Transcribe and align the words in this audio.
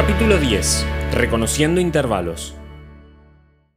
Capítulo 0.00 0.38
10. 0.38 0.86
Reconociendo 1.12 1.78
intervalos. 1.78 2.54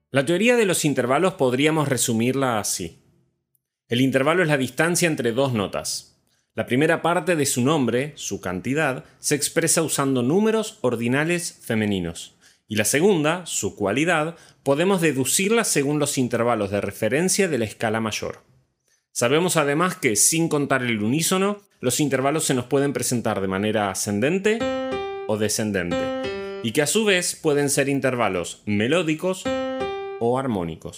La 0.10 0.26
teoría 0.26 0.56
de 0.56 0.66
los 0.66 0.86
intervalos 0.86 1.34
podríamos 1.34 1.90
resumirla 1.90 2.60
así. 2.60 3.04
El 3.90 4.00
intervalo 4.00 4.42
es 4.42 4.48
la 4.48 4.56
distancia 4.56 5.10
entre 5.10 5.34
dos 5.34 5.52
notas. 5.52 6.24
La 6.56 6.66
primera 6.66 7.02
parte 7.02 7.36
de 7.36 7.46
su 7.46 7.62
nombre, 7.62 8.14
su 8.16 8.40
cantidad, 8.40 9.04
se 9.20 9.36
expresa 9.36 9.82
usando 9.82 10.24
números 10.24 10.78
ordinales 10.80 11.60
femeninos. 11.62 12.38
Y 12.70 12.78
la 12.78 12.86
segunda, 12.86 13.46
su 13.46 13.76
cualidad, 13.76 14.38
podemos 14.64 15.02
deducirla 15.02 15.66
según 15.66 16.00
los 16.00 16.18
intervalos 16.18 16.72
de 16.72 16.80
referencia 16.80 17.50
de 17.50 17.58
la 17.58 17.66
escala 17.66 18.00
mayor. 18.00 18.44
Sabemos 19.12 19.58
además 19.58 19.98
que, 19.98 20.16
sin 20.16 20.48
contar 20.48 20.84
el 20.84 21.04
unísono, 21.04 21.60
los 21.82 22.00
intervalos 22.00 22.46
se 22.46 22.54
nos 22.54 22.64
pueden 22.64 22.94
presentar 22.94 23.42
de 23.42 23.50
manera 23.50 23.92
ascendente 23.92 24.60
o 25.28 25.38
descendente, 25.38 26.62
y 26.64 26.72
que 26.72 26.82
a 26.82 26.88
su 26.88 27.06
vez 27.06 27.36
pueden 27.36 27.70
ser 27.70 27.90
intervalos 27.90 28.62
melódicos 28.66 29.44
o 30.20 30.40
armónicos. 30.40 30.98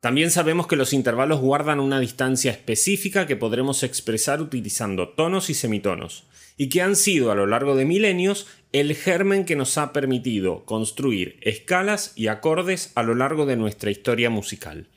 También 0.00 0.30
sabemos 0.30 0.66
que 0.66 0.76
los 0.76 0.92
intervalos 0.92 1.40
guardan 1.40 1.80
una 1.80 1.98
distancia 1.98 2.50
específica 2.50 3.26
que 3.26 3.36
podremos 3.36 3.82
expresar 3.82 4.42
utilizando 4.42 5.08
tonos 5.08 5.48
y 5.48 5.54
semitonos, 5.54 6.24
y 6.56 6.68
que 6.68 6.82
han 6.82 6.94
sido 6.94 7.32
a 7.32 7.34
lo 7.34 7.46
largo 7.46 7.74
de 7.74 7.84
milenios 7.84 8.46
el 8.72 8.94
germen 8.94 9.44
que 9.44 9.56
nos 9.56 9.78
ha 9.78 9.92
permitido 9.92 10.64
construir 10.64 11.38
escalas 11.40 12.12
y 12.16 12.26
acordes 12.26 12.92
a 12.94 13.02
lo 13.02 13.14
largo 13.14 13.46
de 13.46 13.56
nuestra 13.56 13.90
historia 13.90 14.30
musical. 14.30 14.88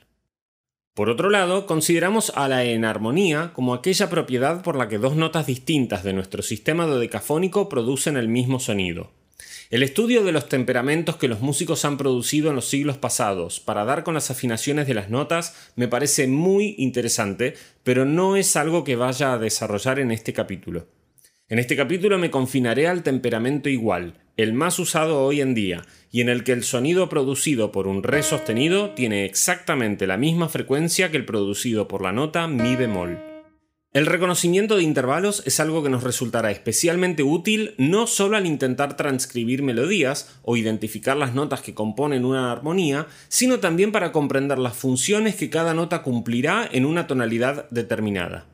Por 0.98 1.10
otro 1.10 1.30
lado, 1.30 1.64
consideramos 1.66 2.32
a 2.34 2.48
la 2.48 2.64
enarmonía 2.64 3.52
como 3.54 3.72
aquella 3.72 4.10
propiedad 4.10 4.64
por 4.64 4.74
la 4.74 4.88
que 4.88 4.98
dos 4.98 5.14
notas 5.14 5.46
distintas 5.46 6.02
de 6.02 6.12
nuestro 6.12 6.42
sistema 6.42 6.86
dodecafónico 6.86 7.68
producen 7.68 8.16
el 8.16 8.26
mismo 8.26 8.58
sonido. 8.58 9.12
El 9.70 9.84
estudio 9.84 10.24
de 10.24 10.32
los 10.32 10.48
temperamentos 10.48 11.14
que 11.14 11.28
los 11.28 11.40
músicos 11.40 11.84
han 11.84 11.98
producido 11.98 12.50
en 12.50 12.56
los 12.56 12.68
siglos 12.68 12.98
pasados 12.98 13.60
para 13.60 13.84
dar 13.84 14.02
con 14.02 14.14
las 14.14 14.32
afinaciones 14.32 14.88
de 14.88 14.94
las 14.94 15.08
notas 15.08 15.70
me 15.76 15.86
parece 15.86 16.26
muy 16.26 16.74
interesante, 16.78 17.54
pero 17.84 18.04
no 18.04 18.34
es 18.34 18.56
algo 18.56 18.82
que 18.82 18.96
vaya 18.96 19.32
a 19.32 19.38
desarrollar 19.38 20.00
en 20.00 20.10
este 20.10 20.32
capítulo. 20.32 20.88
En 21.48 21.60
este 21.60 21.76
capítulo 21.76 22.18
me 22.18 22.32
confinaré 22.32 22.88
al 22.88 23.04
temperamento 23.04 23.68
igual, 23.68 24.14
el 24.38 24.52
más 24.52 24.78
usado 24.78 25.20
hoy 25.20 25.40
en 25.40 25.52
día, 25.52 25.84
y 26.12 26.20
en 26.20 26.28
el 26.28 26.44
que 26.44 26.52
el 26.52 26.62
sonido 26.62 27.08
producido 27.08 27.72
por 27.72 27.88
un 27.88 28.04
re 28.04 28.22
sostenido 28.22 28.90
tiene 28.90 29.24
exactamente 29.24 30.06
la 30.06 30.16
misma 30.16 30.48
frecuencia 30.48 31.10
que 31.10 31.16
el 31.16 31.24
producido 31.24 31.88
por 31.88 32.02
la 32.02 32.12
nota 32.12 32.46
mi 32.46 32.76
bemol. 32.76 33.18
El 33.92 34.06
reconocimiento 34.06 34.76
de 34.76 34.84
intervalos 34.84 35.42
es 35.44 35.58
algo 35.58 35.82
que 35.82 35.88
nos 35.88 36.04
resultará 36.04 36.52
especialmente 36.52 37.24
útil 37.24 37.74
no 37.78 38.06
solo 38.06 38.36
al 38.36 38.46
intentar 38.46 38.96
transcribir 38.96 39.62
melodías 39.62 40.38
o 40.42 40.56
identificar 40.56 41.16
las 41.16 41.34
notas 41.34 41.60
que 41.60 41.74
componen 41.74 42.24
una 42.24 42.52
armonía, 42.52 43.08
sino 43.28 43.58
también 43.58 43.90
para 43.90 44.12
comprender 44.12 44.58
las 44.58 44.76
funciones 44.76 45.34
que 45.34 45.50
cada 45.50 45.74
nota 45.74 46.02
cumplirá 46.02 46.68
en 46.70 46.84
una 46.84 47.08
tonalidad 47.08 47.68
determinada. 47.70 48.46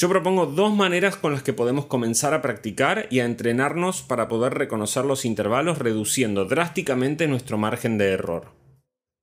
Yo 0.00 0.08
propongo 0.08 0.46
dos 0.46 0.72
maneras 0.74 1.16
con 1.16 1.34
las 1.34 1.42
que 1.42 1.52
podemos 1.52 1.84
comenzar 1.84 2.32
a 2.32 2.40
practicar 2.40 3.06
y 3.10 3.20
a 3.20 3.26
entrenarnos 3.26 4.00
para 4.00 4.28
poder 4.28 4.54
reconocer 4.54 5.04
los 5.04 5.26
intervalos 5.26 5.76
reduciendo 5.76 6.46
drásticamente 6.46 7.28
nuestro 7.28 7.58
margen 7.58 7.98
de 7.98 8.12
error. 8.12 8.54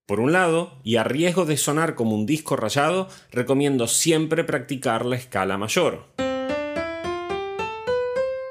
Por 0.06 0.20
un 0.20 0.34
lado, 0.34 0.80
y 0.84 0.98
a 0.98 1.04
riesgo 1.04 1.46
de 1.46 1.58
sonar 1.58 1.96
como 1.96 2.14
un 2.14 2.28
disco 2.28 2.56
rayado, 2.56 3.08
recomiendo 3.32 3.88
siempre 3.88 4.44
practicar 4.44 5.04
la 5.04 5.16
escala 5.16 5.58
mayor. 5.58 6.06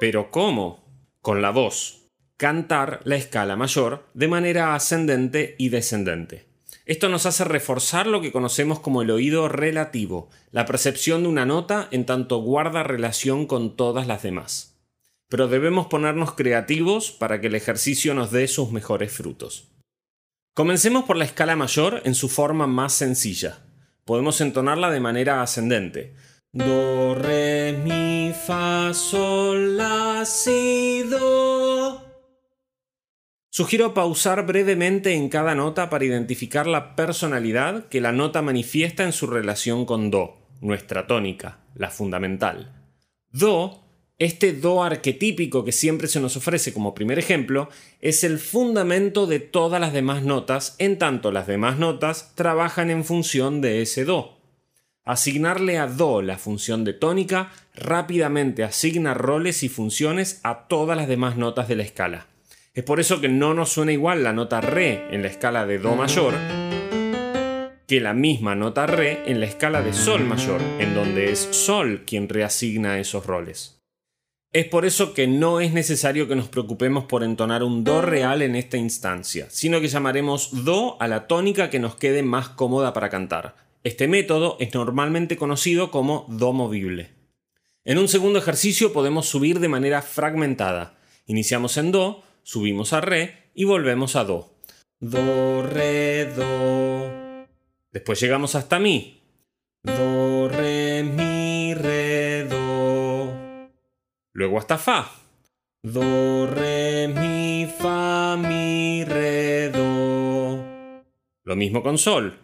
Pero 0.00 0.32
¿cómo? 0.32 0.84
Con 1.20 1.42
la 1.42 1.50
voz. 1.50 2.08
Cantar 2.36 3.02
la 3.04 3.14
escala 3.14 3.54
mayor 3.54 4.04
de 4.14 4.26
manera 4.26 4.74
ascendente 4.74 5.54
y 5.58 5.68
descendente. 5.68 6.45
Esto 6.86 7.08
nos 7.08 7.26
hace 7.26 7.42
reforzar 7.42 8.06
lo 8.06 8.20
que 8.20 8.30
conocemos 8.30 8.78
como 8.78 9.02
el 9.02 9.10
oído 9.10 9.48
relativo, 9.48 10.30
la 10.52 10.66
percepción 10.66 11.24
de 11.24 11.28
una 11.28 11.44
nota 11.44 11.88
en 11.90 12.06
tanto 12.06 12.38
guarda 12.38 12.84
relación 12.84 13.46
con 13.46 13.74
todas 13.74 14.06
las 14.06 14.22
demás. 14.22 14.78
Pero 15.28 15.48
debemos 15.48 15.88
ponernos 15.88 16.34
creativos 16.34 17.10
para 17.10 17.40
que 17.40 17.48
el 17.48 17.56
ejercicio 17.56 18.14
nos 18.14 18.30
dé 18.30 18.46
sus 18.46 18.70
mejores 18.70 19.12
frutos. 19.12 19.72
Comencemos 20.54 21.04
por 21.04 21.16
la 21.16 21.24
escala 21.24 21.56
mayor 21.56 22.02
en 22.04 22.14
su 22.14 22.28
forma 22.28 22.68
más 22.68 22.92
sencilla. 22.92 23.58
Podemos 24.04 24.40
entonarla 24.40 24.88
de 24.90 25.00
manera 25.00 25.42
ascendente. 25.42 26.14
Do, 26.52 27.16
re, 27.16 27.72
mi, 27.84 28.32
fa, 28.32 28.94
sol, 28.94 29.76
la, 29.76 30.24
si, 30.24 31.02
do. 31.02 31.85
Sugiero 33.56 33.94
pausar 33.94 34.44
brevemente 34.44 35.14
en 35.14 35.30
cada 35.30 35.54
nota 35.54 35.88
para 35.88 36.04
identificar 36.04 36.66
la 36.66 36.94
personalidad 36.94 37.88
que 37.88 38.02
la 38.02 38.12
nota 38.12 38.42
manifiesta 38.42 39.02
en 39.02 39.14
su 39.14 39.26
relación 39.26 39.86
con 39.86 40.10
Do, 40.10 40.36
nuestra 40.60 41.06
tónica, 41.06 41.60
la 41.74 41.88
fundamental. 41.88 42.74
Do, 43.32 43.82
este 44.18 44.52
Do 44.52 44.82
arquetípico 44.82 45.64
que 45.64 45.72
siempre 45.72 46.06
se 46.06 46.20
nos 46.20 46.36
ofrece 46.36 46.74
como 46.74 46.94
primer 46.94 47.18
ejemplo, 47.18 47.70
es 48.02 48.24
el 48.24 48.38
fundamento 48.38 49.26
de 49.26 49.40
todas 49.40 49.80
las 49.80 49.94
demás 49.94 50.22
notas, 50.22 50.76
en 50.78 50.98
tanto 50.98 51.32
las 51.32 51.46
demás 51.46 51.78
notas 51.78 52.34
trabajan 52.34 52.90
en 52.90 53.06
función 53.06 53.62
de 53.62 53.80
ese 53.80 54.04
Do. 54.04 54.36
Asignarle 55.02 55.78
a 55.78 55.86
Do 55.86 56.20
la 56.20 56.36
función 56.36 56.84
de 56.84 56.92
tónica 56.92 57.50
rápidamente 57.74 58.64
asigna 58.64 59.14
roles 59.14 59.62
y 59.62 59.70
funciones 59.70 60.40
a 60.42 60.68
todas 60.68 60.94
las 60.94 61.08
demás 61.08 61.38
notas 61.38 61.68
de 61.68 61.76
la 61.76 61.84
escala. 61.84 62.26
Es 62.76 62.84
por 62.84 63.00
eso 63.00 63.22
que 63.22 63.28
no 63.28 63.54
nos 63.54 63.70
suena 63.70 63.92
igual 63.92 64.22
la 64.22 64.34
nota 64.34 64.60
Re 64.60 65.08
en 65.10 65.22
la 65.22 65.28
escala 65.28 65.64
de 65.64 65.78
Do 65.78 65.96
mayor 65.96 66.34
que 67.86 68.00
la 68.00 68.12
misma 68.12 68.54
nota 68.54 68.86
Re 68.86 69.22
en 69.30 69.40
la 69.40 69.46
escala 69.46 69.80
de 69.80 69.94
Sol 69.94 70.24
mayor, 70.24 70.60
en 70.78 70.94
donde 70.94 71.30
es 71.30 71.38
Sol 71.38 72.02
quien 72.04 72.28
reasigna 72.28 72.98
esos 72.98 73.24
roles. 73.24 73.80
Es 74.52 74.66
por 74.66 74.84
eso 74.84 75.14
que 75.14 75.26
no 75.26 75.60
es 75.60 75.72
necesario 75.72 76.28
que 76.28 76.36
nos 76.36 76.48
preocupemos 76.48 77.04
por 77.04 77.22
entonar 77.22 77.62
un 77.62 77.82
Do 77.82 78.02
real 78.02 78.42
en 78.42 78.56
esta 78.56 78.76
instancia, 78.76 79.46
sino 79.48 79.80
que 79.80 79.88
llamaremos 79.88 80.64
Do 80.64 81.00
a 81.00 81.08
la 81.08 81.28
tónica 81.28 81.70
que 81.70 81.78
nos 81.78 81.94
quede 81.94 82.22
más 82.22 82.50
cómoda 82.50 82.92
para 82.92 83.08
cantar. 83.08 83.56
Este 83.84 84.06
método 84.06 84.58
es 84.60 84.74
normalmente 84.74 85.38
conocido 85.38 85.90
como 85.90 86.26
Do 86.28 86.52
movible. 86.52 87.10
En 87.84 87.96
un 87.98 88.08
segundo 88.08 88.38
ejercicio 88.38 88.92
podemos 88.92 89.26
subir 89.26 89.60
de 89.60 89.68
manera 89.68 90.02
fragmentada. 90.02 90.98
Iniciamos 91.24 91.76
en 91.76 91.92
Do, 91.92 92.22
subimos 92.46 92.92
a 92.92 93.00
Re 93.00 93.50
y 93.54 93.64
volvemos 93.64 94.14
a 94.14 94.24
Do. 94.24 94.54
Do, 95.00 95.62
Re, 95.64 96.26
Do. 96.26 97.46
Después 97.90 98.20
llegamos 98.20 98.54
hasta 98.54 98.78
Mi. 98.78 99.20
Do, 99.82 100.48
Re, 100.48 101.02
Mi, 101.02 101.74
Re, 101.74 102.44
Do. 102.44 103.68
Luego 104.32 104.58
hasta 104.58 104.78
Fa. 104.78 105.10
Do, 105.82 106.46
Re, 106.46 107.08
Mi, 107.08 107.66
Fa, 107.66 108.36
Mi, 108.38 109.04
Re, 109.04 109.70
Do. 109.70 110.64
Lo 111.42 111.56
mismo 111.56 111.82
con 111.82 111.98
Sol. 111.98 112.38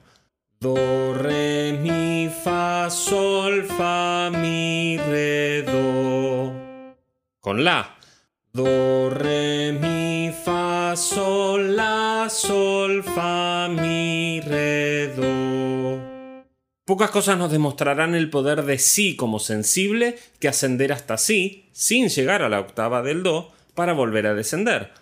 Do, 0.59 1.15
Re, 1.15 1.79
Mi, 1.81 2.29
Fa, 2.29 2.91
Sol, 2.91 3.63
Fa, 3.63 4.31
Mi, 4.31 4.97
Re, 4.97 5.63
Do. 5.63 6.53
Con 7.39 7.63
La. 7.63 8.02
Do, 8.55 9.09
re, 9.09 9.73
mi, 9.73 10.31
fa, 10.31 10.95
sol, 10.95 11.75
la, 11.75 12.29
sol, 12.29 13.03
fa, 13.03 13.67
mi, 13.71 14.43
re, 14.43 15.09
do. 15.17 16.45
Pocas 16.85 17.11
cosas 17.11 17.39
nos 17.39 17.51
demostrarán 17.51 18.15
el 18.15 18.29
poder 18.29 18.65
de 18.65 18.79
si 18.79 19.17
como 19.17 19.39
sensible 19.39 20.19
que 20.39 20.49
ascender 20.49 20.93
hasta 20.93 21.16
si, 21.16 21.71
sin 21.72 22.10
llegar 22.10 22.43
a 22.43 22.51
la 22.51 22.60
octava 22.60 23.01
del 23.01 23.22
do, 23.22 23.51
para 23.75 23.95
volver 23.95 24.27
a 24.27 24.34
descender. 24.34 24.93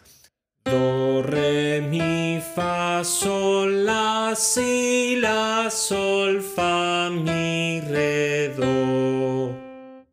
Do, 0.64 1.25
re, 1.25 1.81
mi, 1.81 2.41
fa, 2.55 3.03
sol, 3.03 3.85
la, 3.85 4.35
si, 4.37 5.17
la, 5.17 5.69
sol, 5.73 6.41
fa, 6.41 7.11
mi, 7.11 7.81
re, 7.81 8.55
do. 8.56 9.56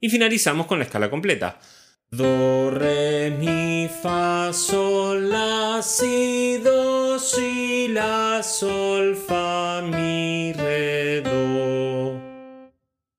Y 0.02 0.10
finalizamos 0.10 0.66
con 0.66 0.80
la 0.80 0.86
escala 0.86 1.12
completa. 1.12 1.60
Do, 2.10 2.72
re, 2.72 3.32
mi, 3.32 3.90
fa, 3.90 4.54
sol, 4.54 5.30
la, 5.30 5.82
si, 5.84 6.58
do, 6.64 7.20
si, 7.20 7.90
la, 7.90 8.42
sol, 8.44 9.14
fa, 9.18 9.82
mi, 9.82 10.54
re, 10.54 11.22
do. 11.22 12.18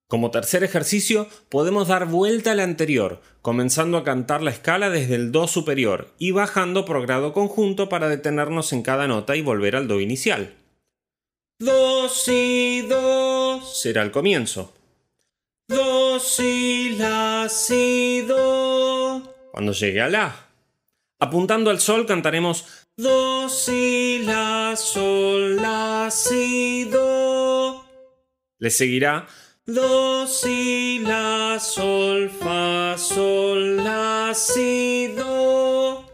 Como 0.06 0.31
tercer 0.31 0.64
ejercicio, 0.64 1.29
podemos 1.50 1.88
dar 1.88 2.06
vuelta 2.06 2.52
al 2.52 2.61
anterior, 2.61 3.20
comenzando 3.43 3.99
a 3.99 4.05
cantar 4.05 4.43
la 4.43 4.50
escala 4.50 4.88
desde 4.88 5.17
el 5.17 5.32
Do 5.32 5.49
superior 5.49 6.14
y 6.19 6.31
bajando 6.31 6.87
por 6.87 7.02
grado 7.02 7.35
conjunto 7.35 7.90
para 7.90 8.08
detenernos 8.08 8.73
en 8.73 8.81
cada 8.81 9.06
nota 9.06 9.37
y 9.37 9.43
volver 9.43 9.76
al 9.76 9.87
Do 9.87 10.00
inicial. 10.00 10.55
Do, 11.58 12.08
si, 12.08 12.87
do 12.88 13.61
será 13.62 14.02
el 14.02 14.12
comienzo. 14.12 14.73
Do, 15.69 16.07
la, 16.99 17.47
si, 17.49 18.23
do. 18.23 19.23
Cuando 19.53 19.73
llegue 19.73 20.00
a 20.00 20.09
la. 20.09 20.49
Apuntando 21.20 21.70
al 21.70 21.81
sol 21.81 22.06
cantaremos 22.06 22.65
Do, 22.97 23.49
Si, 23.49 24.23
La, 24.25 24.75
Sol, 24.76 25.56
La, 25.56 26.09
Si, 26.11 26.85
Do. 26.85 27.85
Le 28.59 28.70
seguirá 28.70 29.26
Do, 29.67 30.26
Si, 30.26 31.00
La, 31.00 31.59
Sol, 31.61 32.31
Fa, 32.31 32.97
Sol, 32.99 33.76
La, 33.76 34.32
Si, 34.35 35.14
Do. 35.17 36.05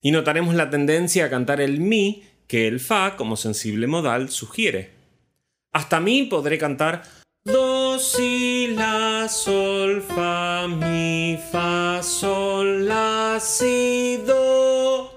Y 0.00 0.10
notaremos 0.10 0.54
la 0.54 0.68
tendencia 0.70 1.26
a 1.26 1.30
cantar 1.30 1.60
el 1.60 1.80
Mi 1.80 2.22
que 2.46 2.66
el 2.66 2.80
Fa 2.80 3.16
como 3.16 3.36
sensible 3.36 3.86
modal 3.86 4.30
sugiere. 4.30 4.90
Hasta 5.72 6.00
Mi 6.00 6.24
podré 6.24 6.58
cantar 6.58 7.02
Do, 7.44 7.73
Si, 7.98 8.74
La, 8.74 9.28
Sol, 9.28 10.02
Fa, 10.02 10.66
Mi, 10.68 11.38
Fa, 11.50 12.02
Sol, 12.02 12.86
La, 12.86 13.38
Si, 13.40 14.18
Do. 14.26 15.10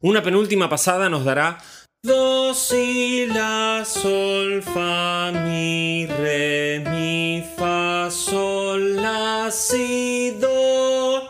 Una 0.00 0.22
penúltima 0.22 0.68
pasada 0.68 1.08
nos 1.08 1.24
dará 1.24 1.58
Do, 2.02 2.54
Si, 2.54 3.26
La, 3.26 3.82
Sol, 3.84 4.62
Fa, 4.62 5.32
Mi, 5.32 6.06
Re, 6.06 6.84
Mi, 6.90 7.44
Fa, 7.56 8.10
Sol, 8.10 8.96
La, 8.96 9.50
Si, 9.50 10.30
Do. 10.40 11.22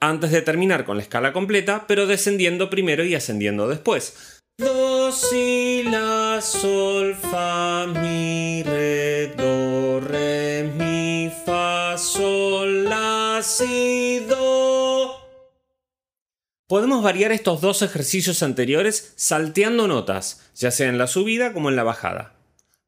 Antes 0.00 0.30
de 0.30 0.42
terminar 0.42 0.84
con 0.84 0.96
la 0.96 1.02
escala 1.02 1.32
completa, 1.32 1.86
pero 1.86 2.06
descendiendo 2.06 2.68
primero 2.68 3.04
y 3.04 3.14
ascendiendo 3.14 3.68
después. 3.68 4.40
Do, 4.58 5.10
Si, 5.12 5.82
La, 5.84 6.23
Sol, 6.40 7.14
Fa, 7.14 7.86
Mi, 7.86 8.62
Re, 8.62 9.28
Do, 9.36 10.00
Re, 10.00 10.72
Mi, 10.76 11.30
Fa, 11.44 11.96
Sol, 11.96 12.84
La, 12.84 13.40
Si, 13.42 14.20
Do. 14.28 15.12
Podemos 16.66 17.02
variar 17.02 17.30
estos 17.32 17.60
dos 17.60 17.82
ejercicios 17.82 18.42
anteriores 18.42 19.12
salteando 19.16 19.86
notas, 19.86 20.50
ya 20.56 20.70
sea 20.70 20.88
en 20.88 20.98
la 20.98 21.06
subida 21.06 21.52
como 21.52 21.68
en 21.68 21.76
la 21.76 21.84
bajada. 21.84 22.34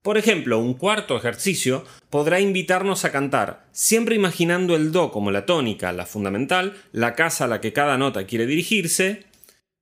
Por 0.02 0.18
ejemplo, 0.18 0.58
un 0.58 0.74
cuarto 0.74 1.16
ejercicio 1.16 1.84
podrá 2.10 2.40
invitarnos 2.40 3.04
a 3.04 3.12
cantar, 3.12 3.66
siempre 3.72 4.14
imaginando 4.14 4.76
el 4.76 4.92
Do 4.92 5.10
como 5.12 5.30
la 5.30 5.46
tónica, 5.46 5.92
la 5.92 6.06
fundamental, 6.06 6.76
la 6.92 7.14
casa 7.14 7.44
a 7.44 7.48
la 7.48 7.60
que 7.60 7.72
cada 7.72 7.98
nota 7.98 8.26
quiere 8.26 8.46
dirigirse, 8.46 9.24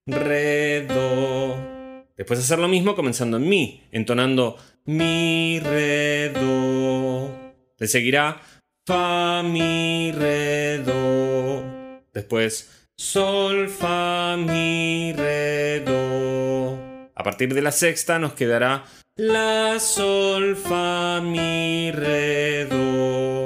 Re, 0.07 0.87
Do, 0.87 1.74
Después 2.17 2.39
hacer 2.39 2.61
lo 2.61 2.69
mismo 2.69 2.95
comenzando 2.95 3.39
en 3.39 3.49
Mi, 3.49 3.83
entonando 3.91 4.57
Mi, 4.85 5.59
Re, 5.59 6.29
Do. 6.31 7.29
Le 7.77 7.89
seguirá 7.89 8.41
Fa, 8.87 9.43
Mi, 9.43 10.13
Re, 10.13 10.79
Do. 10.79 11.65
Después 12.13 12.89
Sol, 12.97 13.69
Fa, 13.69 14.37
Mi, 14.37 15.13
Re, 15.13 15.81
Do. 15.81 16.79
A 17.17 17.25
partir 17.25 17.53
de 17.53 17.63
la 17.63 17.73
sexta 17.73 18.21
nos 18.21 18.35
quedará 18.35 18.85
La, 19.17 19.81
Sol, 19.81 20.55
Fa, 20.55 21.21
Mi, 21.21 21.91
Re, 21.91 22.67
Do. 22.67 23.44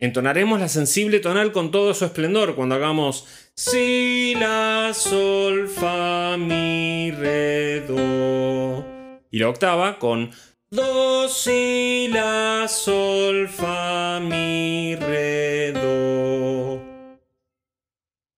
Entonaremos 0.00 0.60
la 0.60 0.68
sensible 0.68 1.20
tonal 1.20 1.52
con 1.52 1.70
todo 1.70 1.94
su 1.94 2.04
esplendor 2.04 2.54
cuando 2.54 2.74
hagamos 2.74 3.26
Si, 3.54 4.34
La, 4.36 4.92
Sol, 4.92 5.68
Fa, 5.68 6.36
Mi, 6.36 7.10
Re, 7.10 7.80
Do. 7.86 8.84
Y 9.30 9.38
la 9.38 9.48
octava 9.48 9.98
con 9.98 10.30
Do, 10.70 11.28
Si, 11.28 12.08
La, 12.12 12.66
Sol, 12.68 13.48
Fa, 13.48 14.20
Mi, 14.20 14.96
Re, 14.96 15.72
Do. 15.72 16.82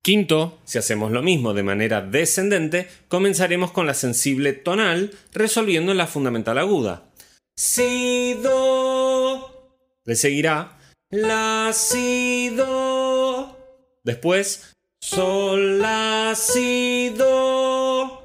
Quinto, 0.01 0.61
si 0.65 0.79
hacemos 0.79 1.11
lo 1.11 1.23
mismo 1.23 1.55
de 1.55 1.65
manera 1.65 2.01
descendente, 2.01 2.89
comenzaremos 3.09 3.73
con 3.73 3.87
la 3.87 3.95
sensible 3.95 4.53
tonal 4.53 5.11
resolviendo 5.33 5.93
la 5.93 6.07
fundamental 6.07 6.59
aguda. 6.59 7.11
Si, 7.57 8.35
Do. 8.35 9.75
Le 10.05 10.15
seguirá 10.15 10.78
la, 11.11 11.71
si, 11.73 12.51
do. 12.51 13.57
Después, 14.05 14.75
sol, 15.01 15.79
la, 15.79 16.35
si, 16.35 17.15
do. 17.17 18.23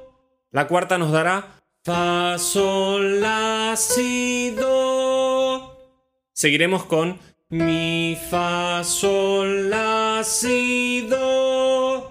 La 0.50 0.66
cuarta 0.66 0.98
nos 0.98 1.12
dará 1.12 1.62
fa, 1.84 2.38
sol, 2.38 3.20
la, 3.20 3.74
si, 3.76 4.50
do. 4.50 5.76
Seguiremos 6.32 6.84
con 6.84 7.18
mi, 7.50 8.16
fa, 8.30 8.82
sol, 8.84 9.70
la, 9.70 10.22
si, 10.24 11.06
do. 11.08 12.10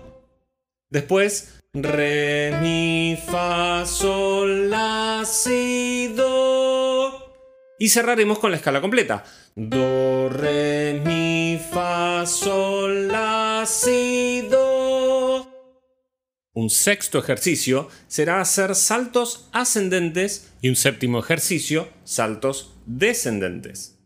Después, 0.89 1.59
re, 1.73 2.57
mi, 2.61 3.17
fa, 3.27 3.85
sol, 3.85 4.69
la, 4.69 5.23
si, 5.25 6.13
do. 6.15 6.82
Y 7.83 7.89
cerraremos 7.89 8.39
con 8.39 8.49
la 8.49 8.55
escala 8.55 8.79
completa. 8.79 9.25
Do, 9.57 10.29
re, 10.29 11.01
mi, 11.03 11.59
fa, 11.59 12.25
sol, 12.25 13.09
la, 13.09 13.65
si, 13.67 14.47
do. 14.49 15.45
Un 16.53 16.69
sexto 16.69 17.19
ejercicio 17.19 17.89
será 18.07 18.39
hacer 18.39 18.75
saltos 18.75 19.49
ascendentes 19.51 20.53
y 20.61 20.69
un 20.69 20.77
séptimo 20.77 21.19
ejercicio 21.19 21.89
saltos 22.05 22.73
descendentes. 22.85 23.99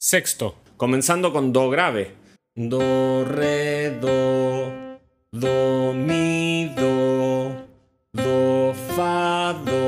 Sexto, 0.00 0.56
comenzando 0.76 1.32
con 1.32 1.52
do 1.52 1.70
grave. 1.70 2.16
Do, 2.56 3.24
re, 3.24 4.00
do, 4.00 4.98
do, 5.30 5.94
mi, 5.94 6.74
do, 6.74 7.68
do, 8.12 8.74
fa, 8.96 9.52
do, 9.64 9.81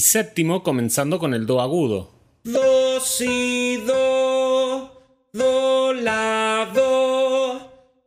Séptimo, 0.00 0.62
comenzando 0.62 1.18
con 1.18 1.34
el 1.34 1.46
do 1.46 1.60
agudo. 1.60 2.10
Do, 2.44 3.00
si, 3.00 3.76
do, 3.86 4.90
do, 5.32 5.92
la, 5.92 6.70
do, 6.74 7.60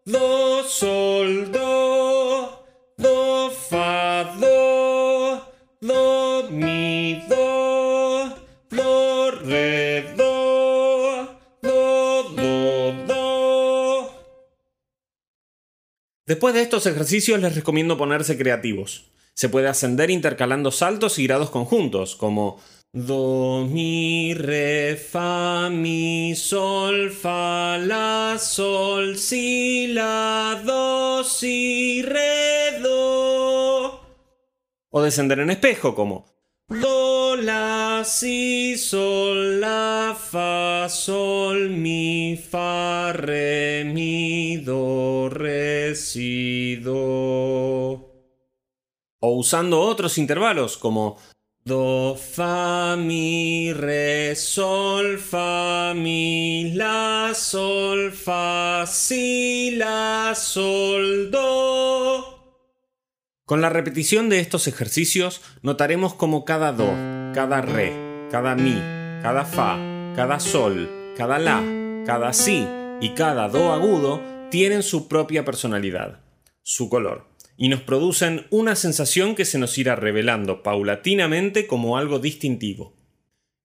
do, 0.06 0.64
sol, 0.68 1.52
do, 1.52 2.50
do, 2.98 3.52
fa, 3.70 4.24
do, 4.40 5.42
do, 5.82 6.50
mi, 6.52 7.22
do, 7.30 8.36
do, 8.70 9.32
re, 9.46 10.14
do, 10.18 11.28
do, 11.62 12.24
do, 12.36 13.06
do. 13.06 14.10
Después 16.26 16.54
de 16.54 16.62
estos 16.62 16.86
ejercicios 16.86 17.40
les 17.40 17.54
recomiendo 17.54 17.98
ponerse 17.98 18.38
creativos. 18.38 19.13
Se 19.36 19.50
puede 19.50 19.68
ascender 19.68 20.10
intercalando 20.12 20.72
saltos 20.72 21.18
y 21.20 21.26
grados 21.26 21.50
conjuntos, 21.50 22.16
como 22.16 22.60
Do, 22.96 23.66
mi, 23.68 24.36
re, 24.36 24.96
fa, 24.96 25.68
mi, 25.72 26.36
sol, 26.36 27.10
fa, 27.10 27.80
la, 27.80 28.38
sol, 28.38 29.18
si, 29.18 29.88
la, 29.88 30.62
do, 30.64 31.24
si, 31.24 32.04
re, 32.04 32.80
do. 32.84 34.00
O 34.92 35.02
descender 35.02 35.40
en 35.40 35.50
espejo, 35.50 35.96
como 35.96 36.26
Do, 36.70 37.36
la, 37.36 38.04
si, 38.06 38.78
sol, 38.78 39.60
la, 39.60 40.16
fa, 40.16 40.88
sol, 40.88 41.72
mi, 41.72 42.38
fa, 42.38 43.12
re, 43.12 43.86
mi, 43.86 44.58
do, 44.58 45.30
re, 45.30 45.96
si, 45.96 46.76
do. 46.76 48.03
O 49.26 49.38
usando 49.38 49.80
otros 49.80 50.18
intervalos, 50.18 50.76
como 50.76 51.18
Do, 51.64 52.18
fa, 52.18 52.98
mi, 52.98 53.72
re, 53.72 54.36
sol, 54.36 55.18
fa, 55.18 55.94
mi, 55.96 56.74
la, 56.74 57.32
sol, 57.34 58.12
fa, 58.12 58.86
si, 58.86 59.78
la, 59.78 60.34
sol, 60.36 61.32
do. 61.32 62.68
Con 63.46 63.62
la 63.62 63.70
repetición 63.70 64.28
de 64.28 64.42
estos 64.42 64.68
ejercicios 64.68 65.40
notaremos 65.62 66.14
cómo 66.14 66.44
cada 66.44 66.74
do, 66.74 66.92
cada 67.34 67.62
re, 67.62 68.28
cada 68.30 68.56
mi, 68.56 68.76
cada 69.22 69.46
fa, 69.46 69.78
cada 70.18 70.42
sol, 70.42 71.14
cada 71.16 71.40
la, 71.40 71.64
cada 72.06 72.34
si 72.34 72.68
y 73.00 73.14
cada 73.16 73.48
do 73.48 73.72
agudo 73.72 74.22
tienen 74.52 74.84
su 74.84 75.08
propia 75.08 75.46
personalidad, 75.46 76.20
su 76.62 76.90
color 76.90 77.33
y 77.58 77.70
nos 77.70 77.82
producen 77.82 78.48
una 78.50 78.76
sensación 78.76 79.36
que 79.36 79.46
se 79.46 79.58
nos 79.58 79.78
irá 79.78 79.96
revelando 79.96 80.64
paulatinamente 80.64 81.68
como 81.68 81.98
algo 81.98 82.20
distintivo. 82.20 82.94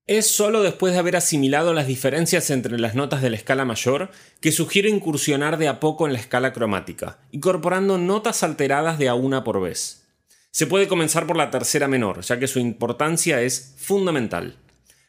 Es 0.07 0.25
solo 0.27 0.63
después 0.63 0.93
de 0.93 0.99
haber 0.99 1.15
asimilado 1.15 1.73
las 1.73 1.85
diferencias 1.85 2.49
entre 2.49 2.79
las 2.79 2.95
notas 2.95 3.21
de 3.21 3.29
la 3.29 3.35
escala 3.35 3.63
mayor 3.63 4.09
que 4.41 4.51
sugiero 4.51 4.89
incursionar 4.89 5.57
de 5.57 5.67
a 5.67 5.79
poco 5.79 6.07
en 6.07 6.13
la 6.13 6.19
escala 6.19 6.51
cromática, 6.51 7.19
incorporando 7.31 7.99
notas 7.99 8.41
alteradas 8.41 8.97
de 8.97 9.07
a 9.07 9.13
una 9.13 9.43
por 9.43 9.61
vez. 9.61 10.07
Se 10.51 10.65
puede 10.65 10.87
comenzar 10.87 11.27
por 11.27 11.37
la 11.37 11.51
tercera 11.51 11.87
menor, 11.87 12.21
ya 12.21 12.39
que 12.39 12.47
su 12.47 12.57
importancia 12.59 13.41
es 13.41 13.75
fundamental. 13.77 14.55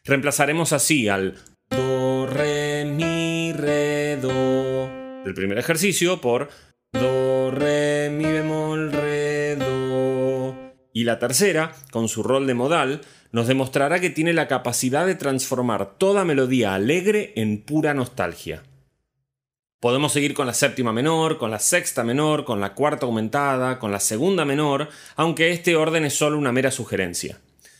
Reemplazaremos 0.03 0.71
así 0.71 1.09
al 1.09 1.35
Do, 1.69 2.27
Re, 2.27 2.85
Mi, 2.85 3.53
Re, 3.53 4.17
Do 4.17 5.01
del 5.23 5.33
primer 5.33 5.57
ejercicio 5.57 6.21
por 6.21 6.49
Do, 6.93 7.20
Re, 7.51 8.09
Mi 8.09 8.23
bemol, 8.23 8.91
Re, 8.91 9.55
Do. 9.57 10.55
Y 10.93 11.03
la 11.03 11.19
tercera, 11.19 11.73
con 11.91 12.07
su 12.07 12.23
rol 12.23 12.47
de 12.47 12.53
modal, 12.53 13.01
nos 13.31 13.47
demostrará 13.47 13.99
que 13.99 14.09
tiene 14.09 14.33
la 14.33 14.47
capacidad 14.47 15.05
de 15.05 15.15
transformar 15.15 15.97
toda 15.97 16.25
melodía 16.25 16.73
alegre 16.73 17.33
en 17.35 17.61
pura 17.61 17.93
nostalgia. 17.93 18.63
Podemos 19.79 20.13
seguir 20.13 20.33
con 20.33 20.47
la 20.47 20.53
séptima 20.53 20.93
menor, 20.93 21.37
con 21.37 21.51
la 21.51 21.59
sexta 21.59 22.03
menor, 22.03 22.45
con 22.45 22.61
la 22.61 22.73
cuarta 22.73 23.05
aumentada, 23.05 23.79
con 23.79 23.91
la 23.91 23.99
segunda 23.99 24.45
menor, 24.45 24.89
aunque 25.15 25.51
este 25.51 25.75
orden 25.75 26.05
es 26.05 26.13
solo 26.13 26.37
una 26.37 26.51
mera 26.51 26.71
sugerencia. 26.71 27.39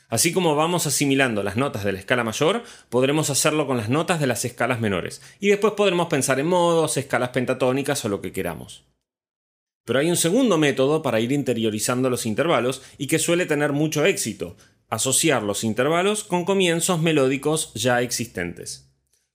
Así 0.10 0.34
como 0.34 0.56
vamos 0.56 0.88
asimilando 0.88 1.44
las 1.44 1.56
notas 1.56 1.86
de 1.86 1.94
la 1.94 2.00
escala 2.00 2.24
mayor, 2.24 2.64
podremos 2.90 3.30
hacerlo 3.30 3.68
con 3.68 3.78
las 3.78 3.88
notas 3.88 4.20
de 4.20 4.28
las 4.28 4.44
escalas 4.44 4.82
menores, 4.82 5.22
y 5.40 5.50
después 5.50 5.74
podremos 5.74 6.08
pensar 6.08 6.40
en 6.40 6.48
modos, 6.48 6.98
escalas 6.98 7.30
pentatónicas 7.30 8.04
o 8.04 8.10
lo 8.10 8.20
que 8.20 8.34
queramos. 8.34 8.84
Pero 9.86 10.00
hay 10.00 10.10
un 10.10 10.18
segundo 10.18 10.58
método 10.58 11.02
para 11.02 11.20
ir 11.20 11.32
interiorizando 11.32 12.10
los 12.10 12.26
intervalos 12.26 12.82
y 12.98 13.08
que 13.08 13.20
suele 13.20 13.46
tener 13.46 13.74
mucho 13.74 14.06
éxito, 14.06 14.58
asociar 14.90 15.44
los 15.44 15.64
intervalos 15.64 16.24
con 16.24 16.46
comienzos 16.46 17.02
melódicos 17.02 17.74
ya 17.74 18.02
existentes. 18.02 18.92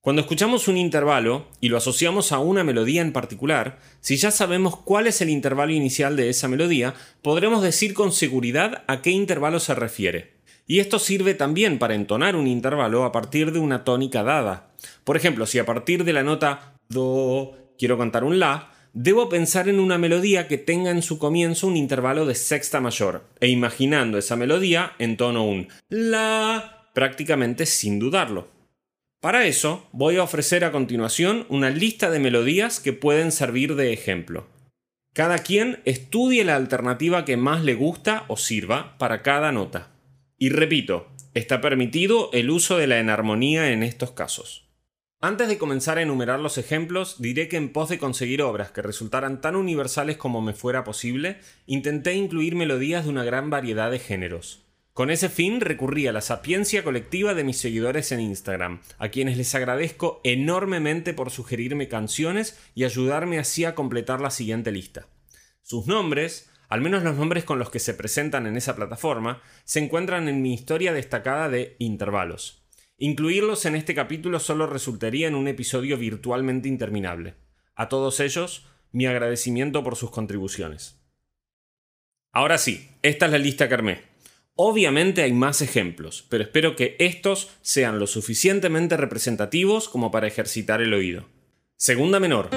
Cuando 0.07 0.23
escuchamos 0.23 0.69
un 0.69 0.77
intervalo 0.77 1.49
y 1.61 1.69
lo 1.69 1.77
asociamos 1.77 2.31
a 2.31 2.39
una 2.39 2.63
melodía 2.63 3.03
en 3.03 3.13
particular, 3.13 3.81
si 4.01 4.17
ya 4.17 4.31
sabemos 4.31 4.77
cuál 4.77 5.09
es 5.09 5.21
el 5.21 5.31
intervalo 5.31 5.73
inicial 5.73 6.15
de 6.15 6.29
esa 6.29 6.47
melodía, 6.47 6.95
podremos 7.23 7.61
decir 7.61 7.93
con 7.93 8.13
seguridad 8.13 8.85
a 8.87 9.03
qué 9.03 9.11
intervalo 9.11 9.59
se 9.59 9.75
refiere. 9.75 10.37
Y 10.69 10.79
esto 10.79 11.01
sirve 11.01 11.35
también 11.35 11.81
para 11.81 11.97
entonar 11.97 12.37
un 12.37 12.47
intervalo 12.47 13.05
a 13.05 13.11
partir 13.11 13.51
de 13.51 13.59
una 13.59 13.83
tónica 13.83 14.23
dada. 14.23 14.71
Por 15.03 15.17
ejemplo, 15.17 15.45
si 15.45 15.59
a 15.59 15.67
partir 15.67 16.05
de 16.05 16.13
la 16.13 16.23
nota 16.23 16.77
Do 16.89 17.73
quiero 17.77 17.99
cantar 17.99 18.23
un 18.23 18.39
La, 18.39 18.76
debo 18.97 19.29
pensar 19.29 19.69
en 19.69 19.79
una 19.79 19.99
melodía 19.99 20.49
que 20.49 20.57
tenga 20.57 20.91
en 20.91 21.03
su 21.03 21.19
comienzo 21.19 21.67
un 21.67 21.77
intervalo 21.77 22.25
de 22.25 22.35
sexta 22.35 22.81
mayor, 22.81 23.25
e 23.41 23.49
imaginando 23.49 24.17
esa 24.17 24.37
melodía 24.37 24.95
en 24.99 25.19
tono 25.19 25.45
un 25.47 25.69
La 25.91 26.91
prácticamente 26.95 27.67
sin 27.67 27.99
dudarlo. 27.99 28.49
Para 29.21 29.45
eso, 29.45 29.87
voy 29.93 30.17
a 30.17 30.23
ofrecer 30.23 30.65
a 30.65 30.73
continuación 30.73 31.45
una 31.51 31.69
lista 31.69 32.11
de 32.11 32.21
melodías 32.21 32.81
que 32.81 32.95
pueden 32.95 33.33
servir 33.33 33.75
de 33.75 33.93
ejemplo. 33.93 34.47
Cada 35.13 35.39
quien 35.39 35.81
estudie 35.85 36.43
la 36.45 36.57
alternativa 36.57 37.27
que 37.27 37.37
más 37.37 37.63
le 37.65 37.75
gusta 37.75 38.25
o 38.29 38.39
sirva 38.39 38.97
para 38.97 39.21
cada 39.21 39.53
nota. 39.53 39.91
Y 40.39 40.49
repito, 40.49 41.09
está 41.35 41.61
permitido 41.61 42.31
el 42.33 42.49
uso 42.49 42.79
de 42.79 42.87
la 42.87 42.99
enarmonía 42.99 43.73
en 43.73 43.83
estos 43.83 44.13
casos. 44.13 44.66
Antes 45.27 45.49
de 45.49 45.59
comenzar 45.59 45.99
a 45.99 46.03
enumerar 46.03 46.39
los 46.39 46.57
ejemplos, 46.57 47.17
diré 47.21 47.49
que 47.49 47.57
en 47.57 47.73
pos 47.73 47.89
de 47.89 47.99
conseguir 47.99 48.43
obras 48.43 48.71
que 48.71 48.81
resultaran 48.81 49.41
tan 49.41 49.57
universales 49.57 50.17
como 50.17 50.41
me 50.41 50.53
fuera 50.53 50.85
posible, 50.85 51.41
intenté 51.67 52.15
incluir 52.15 52.55
melodías 52.55 53.03
de 53.03 53.11
una 53.11 53.25
gran 53.25 53.51
variedad 53.51 53.91
de 53.91 53.99
géneros. 53.99 54.63
Con 54.93 55.11
ese 55.11 55.29
fin 55.29 55.61
recurrí 55.61 56.07
a 56.07 56.13
la 56.13 56.21
sapiencia 56.21 56.85
colectiva 56.85 57.35
de 57.35 57.43
mis 57.43 57.59
seguidores 57.59 58.13
en 58.13 58.21
Instagram, 58.21 58.83
a 58.99 59.09
quienes 59.09 59.37
les 59.37 59.53
agradezco 59.57 60.21
enormemente 60.23 61.13
por 61.13 61.33
sugerirme 61.33 61.89
canciones 61.89 62.57
y 62.77 62.85
ayudarme 62.85 63.41
así 63.41 63.65
a 63.65 63.75
completar 63.75 64.21
la 64.21 64.31
siguiente 64.31 64.71
lista. 64.71 65.09
Sus 65.61 65.89
nombres, 65.89 66.51
al 66.69 66.83
menos 66.83 67.03
los 67.03 67.17
nombres 67.17 67.43
con 67.43 67.59
los 67.59 67.71
que 67.71 67.81
se 67.81 67.95
presentan 67.95 68.47
en 68.47 68.57
esa 68.57 68.77
plataforma, 68.77 69.43
se 69.65 69.81
encuentran 69.81 70.29
en 70.29 70.41
mi 70.41 70.55
historia 70.55 70.93
destacada 70.93 71.49
de 71.49 71.75
intervalos. 71.81 72.66
Incluirlos 72.99 73.67
en 73.67 73.77
este 73.77 73.95
capítulo 73.95 74.41
solo 74.41 74.67
resultaría 74.67 75.29
en 75.29 75.35
un 75.35 75.49
episodio 75.49 75.99
virtualmente 75.99 76.69
interminable. 76.69 77.35
A 77.75 77.91
todos 77.91 78.21
ellos, 78.21 78.65
mi 78.91 79.05
agradecimiento 79.05 79.85
por 79.85 79.97
sus 79.97 80.11
contribuciones. 80.11 80.99
Ahora 82.33 82.57
sí, 82.57 82.89
esta 83.03 83.27
es 83.27 83.33
la 83.33 83.39
lista 83.39 83.69
que 83.69 83.75
armé. 83.75 84.01
Obviamente 84.55 85.21
hay 85.21 85.33
más 85.33 85.61
ejemplos, 85.61 86.25
pero 86.31 86.45
espero 86.45 86.75
que 86.75 86.97
estos 86.99 87.51
sean 87.61 87.99
lo 87.99 88.07
suficientemente 88.07 88.97
representativos 88.97 89.91
como 89.91 90.11
para 90.11 90.27
ejercitar 90.27 90.81
el 90.81 90.95
oído. 90.95 91.27
Segunda 91.77 92.19
menor. 92.19 92.49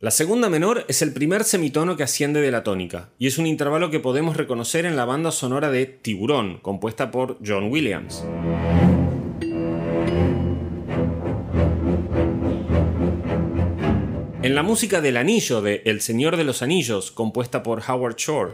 La 0.00 0.10
segunda 0.10 0.48
menor 0.48 0.86
es 0.88 1.02
el 1.02 1.12
primer 1.12 1.44
semitono 1.44 1.98
que 1.98 2.02
asciende 2.02 2.40
de 2.40 2.50
la 2.50 2.64
tónica, 2.64 3.10
y 3.18 3.26
es 3.26 3.36
un 3.36 3.46
intervalo 3.46 3.90
que 3.90 4.00
podemos 4.00 4.38
reconocer 4.38 4.86
en 4.86 4.96
la 4.96 5.04
banda 5.04 5.30
sonora 5.30 5.70
de 5.70 5.84
Tiburón, 5.84 6.58
compuesta 6.60 7.10
por 7.10 7.38
John 7.46 7.70
Williams. 7.70 8.24
En 14.42 14.56
la 14.56 14.64
música 14.64 15.00
del 15.00 15.18
anillo 15.18 15.62
de 15.62 15.82
El 15.84 16.00
Señor 16.00 16.36
de 16.36 16.42
los 16.42 16.62
Anillos, 16.62 17.12
compuesta 17.12 17.62
por 17.62 17.80
Howard 17.88 18.16
Shore. 18.16 18.50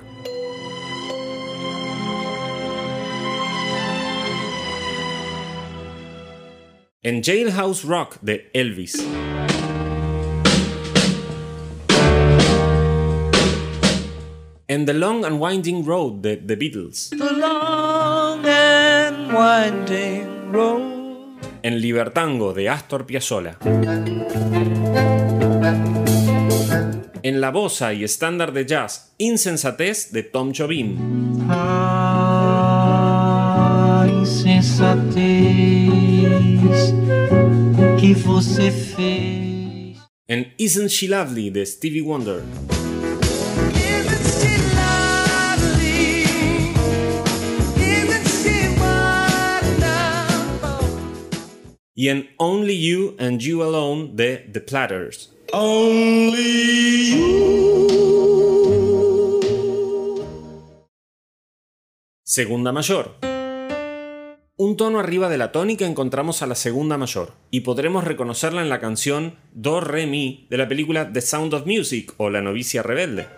En 7.02 7.22
Jailhouse 7.22 7.84
Rock 7.84 8.16
de 8.20 8.50
Elvis. 8.52 9.02
En 14.66 14.84
The 14.84 14.92
Long 14.92 15.24
and 15.24 15.40
Winding 15.40 15.86
Road 15.86 16.20
de 16.20 16.36
The 16.36 16.56
Beatles. 16.56 17.08
The 17.08 17.16
long 17.16 18.44
and 18.44 19.32
winding 19.32 20.52
road. 20.52 20.82
En 21.62 21.80
Libertango 21.80 22.52
de 22.52 22.68
Astor 22.68 23.06
Piazzolla. 23.06 23.56
En 27.22 27.40
la 27.40 27.50
bossa 27.50 27.92
y 27.92 28.04
estándar 28.04 28.52
de 28.52 28.64
jazz 28.64 29.14
Insensatez 29.18 30.12
de 30.12 30.22
Tom 30.22 30.52
Jobim. 30.56 30.96
Ah, 31.50 32.78
insensatez 34.08 35.18
que 38.00 38.14
você 38.14 38.70
fez. 38.70 39.98
En 40.28 40.52
Isn't 40.58 40.90
She 40.90 41.08
Lovely 41.08 41.50
de 41.50 41.66
Stevie 41.66 42.02
Wonder. 42.02 42.42
Isn't 43.74 44.24
she 44.40 44.58
lovely? 44.74 46.22
Isn't 47.76 48.28
she 48.28 48.68
wonderful? 48.78 49.78
Y 51.94 52.08
en 52.08 52.28
Only 52.38 52.74
You 52.74 53.16
and 53.18 53.40
You 53.40 53.62
Alone 53.62 54.10
de 54.14 54.48
The 54.52 54.60
Platters. 54.60 55.32
Only 55.50 57.10
you. 57.10 58.28
Segunda 62.22 62.72
mayor. 62.72 63.16
Un 64.58 64.76
tono 64.76 64.98
arriba 64.98 65.30
de 65.30 65.38
la 65.38 65.50
tónica 65.50 65.86
encontramos 65.86 66.42
a 66.42 66.46
la 66.46 66.54
segunda 66.54 66.98
mayor, 66.98 67.32
y 67.50 67.60
podremos 67.60 68.04
reconocerla 68.04 68.60
en 68.60 68.68
la 68.68 68.80
canción 68.80 69.36
Do 69.52 69.80
Re 69.80 70.06
Mi 70.06 70.46
de 70.50 70.58
la 70.58 70.68
película 70.68 71.10
The 71.12 71.22
Sound 71.22 71.54
of 71.54 71.64
Music 71.64 72.12
o 72.18 72.28
La 72.28 72.42
novicia 72.42 72.82
rebelde. 72.82 73.28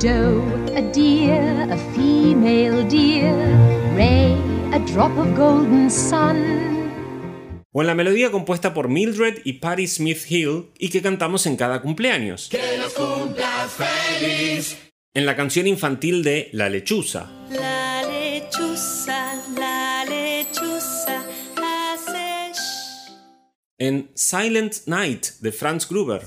Doe, 0.00 0.40
a 0.76 0.82
deer, 0.92 1.72
a 1.72 1.76
female 1.96 2.84
deer. 2.84 3.34
Ray, 3.96 4.36
a 4.72 4.78
drop 4.78 5.18
of 5.18 5.36
golden 5.36 5.90
sun. 5.90 6.73
O 7.76 7.80
en 7.80 7.88
la 7.88 7.96
melodía 7.96 8.30
compuesta 8.30 8.72
por 8.72 8.88
Mildred 8.88 9.40
y 9.42 9.54
Patti 9.54 9.88
Smith 9.88 10.30
Hill 10.30 10.70
y 10.78 10.90
que 10.90 11.02
cantamos 11.02 11.44
en 11.46 11.56
cada 11.56 11.82
cumpleaños. 11.82 12.48
En 15.12 15.26
la 15.26 15.34
canción 15.34 15.66
infantil 15.66 16.22
de 16.22 16.50
La 16.52 16.68
lechuza. 16.68 17.32
La 17.50 18.04
lechuza, 18.08 19.42
la 19.58 20.04
lechuza 20.04 21.24
hace. 21.60 22.52
En 23.76 24.08
Silent 24.14 24.86
Night 24.86 25.26
de 25.40 25.50
Franz 25.50 25.88
Gruber. 25.88 26.22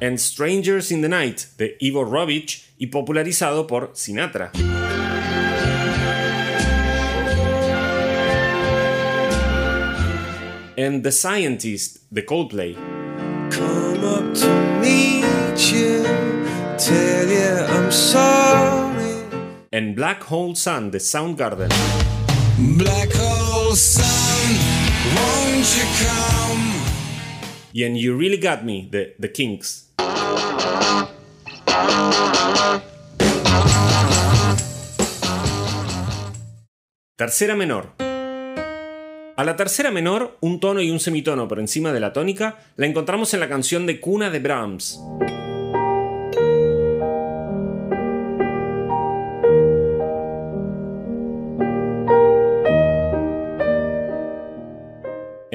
En 0.00 0.18
Strangers 0.18 0.90
in 0.90 1.02
the 1.02 1.08
Night 1.08 1.56
de 1.56 1.76
Ivo 1.80 2.04
Rovich 2.04 2.64
y 2.78 2.88
popularizado 2.88 3.66
por 3.66 3.92
Sinatra. 3.94 4.52
En 10.76 11.02
The 11.02 11.10
Scientist 11.10 12.02
de 12.10 12.24
Coldplay. 12.24 12.76
come 13.50 14.04
up 14.04 14.34
to 14.34 14.48
meet 14.80 15.72
you, 15.72 16.02
tell 16.76 17.28
you 17.28 17.64
I'm 17.66 17.90
sorry. 17.90 19.24
En 19.72 19.94
Black 19.94 20.22
Hole 20.22 20.54
Sun 20.54 20.90
de 20.90 20.98
Soundgarden. 20.98 21.70
Black 22.78 23.12
hole 23.12 23.74
sun, 23.74 24.04
won't 25.14 25.66
you 25.76 25.84
come? 25.98 26.72
Y 27.72 27.84
en 27.84 27.96
You 27.96 28.18
Really 28.18 28.38
Got 28.38 28.64
Me 28.64 28.88
de 28.90 29.14
The 29.20 29.28
Kinks. 29.28 29.85
Tercera 37.16 37.56
menor. 37.56 37.92
A 37.98 39.44
la 39.44 39.56
tercera 39.56 39.90
menor, 39.90 40.36
un 40.40 40.60
tono 40.60 40.80
y 40.80 40.90
un 40.90 41.00
semitono 41.00 41.48
por 41.48 41.60
encima 41.60 41.92
de 41.92 42.00
la 42.00 42.12
tónica, 42.12 42.58
la 42.76 42.86
encontramos 42.86 43.34
en 43.34 43.40
la 43.40 43.48
canción 43.48 43.86
de 43.86 44.00
cuna 44.00 44.30
de 44.30 44.38
Brahms. 44.38 45.00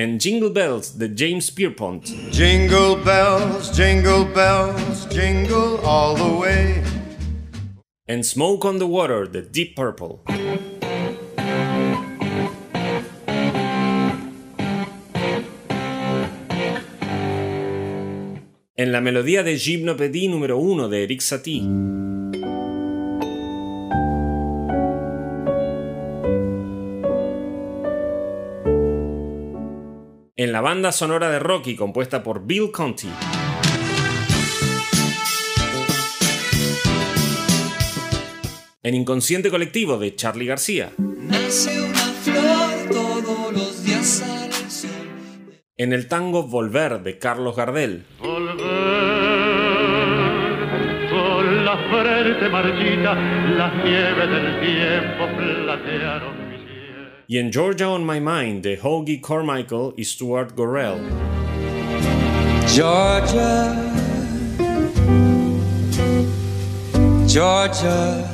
En 0.02 0.18
Jingle 0.18 0.50
Bells 0.50 0.98
de 0.98 1.14
James 1.16 1.52
Pierpont. 1.52 2.04
Jingle 2.32 2.96
bells, 3.06 3.70
jingle 3.70 4.26
bells, 4.34 5.06
jingle 5.12 5.78
all 5.86 6.16
the 6.16 6.40
way. 6.40 6.82
En 8.08 8.24
Smoke 8.24 8.66
on 8.66 8.80
the 8.80 8.88
Water 8.88 9.28
de 9.28 9.44
Deep 9.44 9.76
Purple. 9.76 10.24
En 18.76 18.92
la 18.92 19.02
melodía 19.02 19.44
de 19.44 19.56
Gymnopédie 19.56 20.30
número 20.30 20.58
1 20.58 20.90
de 20.90 21.04
Eric 21.04 21.22
Satie. 21.22 21.62
En 30.42 30.52
la 30.52 30.60
banda 30.60 30.92
sonora 30.92 31.30
de 31.30 31.38
Rocky 31.38 31.76
compuesta 31.76 32.24
por 32.24 32.48
Bill 32.48 32.72
Conti. 32.72 33.08
En 38.82 38.96
Inconsciente 38.96 39.52
Colectivo 39.52 40.00
de 40.00 40.16
Charlie 40.16 40.48
García. 40.48 40.94
Nace 40.98 41.80
una 41.80 42.00
flor 42.24 42.90
todos 42.90 43.54
los 43.54 43.84
días 43.84 44.24
al 44.24 44.52
sol. 44.72 44.90
En 45.78 45.94
el 45.94 46.08
tango 46.08 46.48
Volver 46.48 47.04
de 47.04 47.20
Carlos 47.20 47.56
Gardel. 47.56 48.08
Volver 48.20 48.58
con 51.12 51.66
la 51.66 51.78
frente 51.78 52.50
marchita, 52.50 53.14
las 53.14 53.76
nieves 53.84 54.28
del 54.28 54.60
tiempo 54.60 55.28
platearon. 55.38 56.41
Y 57.32 57.38
en 57.38 57.50
Georgia 57.50 57.90
on 57.90 58.06
My 58.06 58.20
Mind 58.20 58.62
de 58.62 58.78
Hoagie 58.78 59.22
Carmichael 59.22 59.94
y 59.96 60.04
Stuart 60.04 60.54
Gorrell. 60.54 61.00
Georgia, 62.68 63.74
Georgia. 67.26 68.30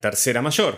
Tercera 0.00 0.40
mayor. 0.40 0.76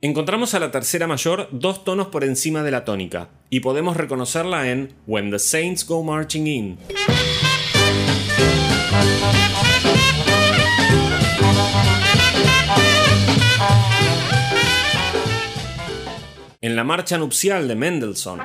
Encontramos 0.00 0.54
a 0.54 0.58
la 0.58 0.72
tercera 0.72 1.06
mayor 1.06 1.48
dos 1.52 1.84
tonos 1.84 2.08
por 2.08 2.24
encima 2.24 2.64
de 2.64 2.72
la 2.72 2.84
tónica, 2.84 3.28
y 3.48 3.60
podemos 3.60 3.96
reconocerla 3.96 4.72
en 4.72 4.92
When 5.06 5.30
the 5.30 5.38
Saints 5.38 5.86
Go 5.86 6.02
Marching 6.02 6.48
In. 6.48 6.78
En 16.66 16.74
la 16.74 16.82
marcha 16.82 17.16
nupcial 17.16 17.68
de 17.68 17.76
Mendelssohn. 17.76 18.40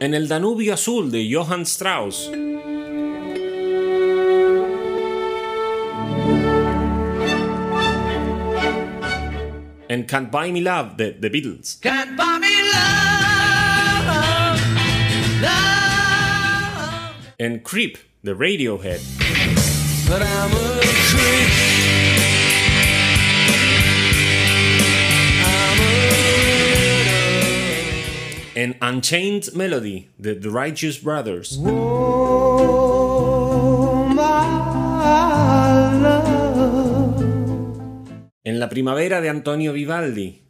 En 0.00 0.14
el 0.14 0.28
Danubio 0.28 0.72
Azul 0.72 1.10
de 1.10 1.30
Johann 1.30 1.66
Strauss. 1.66 2.30
En 9.88 10.04
Can't 10.04 10.30
Buy 10.30 10.52
Me 10.52 10.62
Love 10.62 10.96
de 10.96 11.12
The 11.12 11.28
Beatles. 11.28 11.80
Can't 11.82 12.16
buy 12.16 12.38
me 12.40 12.48
love, 12.72 14.56
love. 15.42 17.34
En 17.36 17.58
Creep 17.58 17.98
de 18.22 18.32
Radiohead. 18.32 19.00
En 28.54 28.76
Unchained 28.80 29.52
Melody 29.54 30.08
de 30.16 30.34
The 30.34 30.48
Righteous 30.48 31.02
Brothers. 31.02 31.58
En 38.44 38.60
La 38.60 38.68
Primavera 38.68 39.20
de 39.20 39.28
Antonio 39.28 39.72
Vivaldi. 39.72 40.45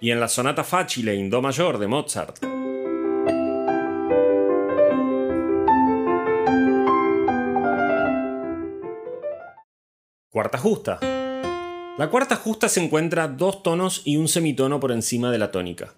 Y 0.00 0.10
en 0.10 0.20
la 0.20 0.28
Sonata 0.28 0.62
Facile 0.62 1.14
in 1.14 1.28
Do 1.28 1.42
mayor 1.42 1.78
de 1.78 1.86
Mozart. 1.88 2.38
Cuarta 10.30 10.58
justa. 10.58 11.00
La 11.98 12.08
cuarta 12.10 12.36
justa 12.36 12.68
se 12.68 12.84
encuentra 12.84 13.26
dos 13.26 13.64
tonos 13.64 14.02
y 14.04 14.18
un 14.18 14.28
semitono 14.28 14.78
por 14.78 14.92
encima 14.92 15.32
de 15.32 15.38
la 15.38 15.50
tónica. 15.50 15.94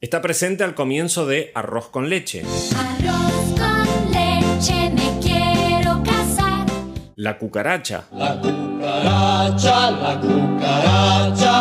Está 0.00 0.20
presente 0.20 0.64
al 0.64 0.74
comienzo 0.74 1.24
de 1.26 1.52
Arroz 1.54 1.90
con 1.90 2.08
leche. 2.08 2.42
Arroz 2.76 3.54
con 3.56 4.12
leche 4.12 4.90
me 4.90 5.20
quiero 5.20 6.02
casar. 6.02 6.66
La 7.14 7.38
cucaracha. 7.38 8.06
La 8.12 8.40
cucaracha, 8.40 9.90
la 9.92 10.20
cucaracha, 10.20 11.53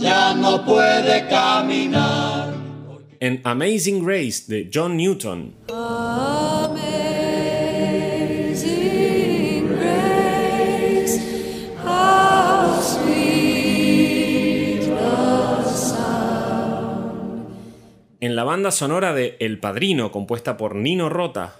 ya 0.00 0.34
no 0.34 0.64
puede 0.64 1.28
caminar. 1.28 2.54
En 3.20 3.40
Amazing 3.44 4.04
Grace 4.04 4.44
de 4.46 4.68
John 4.72 4.96
Newton. 4.96 5.54
Amazing 5.68 6.88
grace, 9.68 11.20
how 11.84 12.80
sweet 12.80 14.80
the 14.80 15.70
sound. 15.70 17.50
En 18.20 18.36
la 18.36 18.44
banda 18.44 18.70
sonora 18.70 19.12
de 19.12 19.36
El 19.38 19.58
Padrino, 19.58 20.10
compuesta 20.10 20.56
por 20.56 20.76
Nino 20.76 21.10
Rota. 21.10 21.56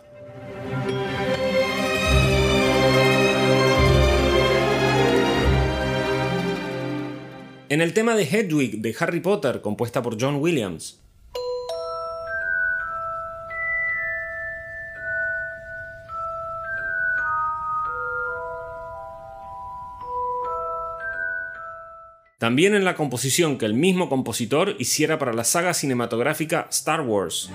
En 7.70 7.80
el 7.80 7.94
tema 7.94 8.16
de 8.16 8.24
Hedwig 8.24 8.80
de 8.80 8.96
Harry 8.98 9.20
Potter, 9.20 9.60
compuesta 9.60 10.02
por 10.02 10.20
John 10.20 10.38
Williams. 10.40 10.98
También 22.38 22.74
en 22.74 22.84
la 22.84 22.96
composición 22.96 23.56
que 23.56 23.66
el 23.66 23.74
mismo 23.74 24.08
compositor 24.08 24.74
hiciera 24.80 25.20
para 25.20 25.32
la 25.32 25.44
saga 25.44 25.72
cinematográfica 25.72 26.66
Star 26.70 27.02
Wars. 27.02 27.50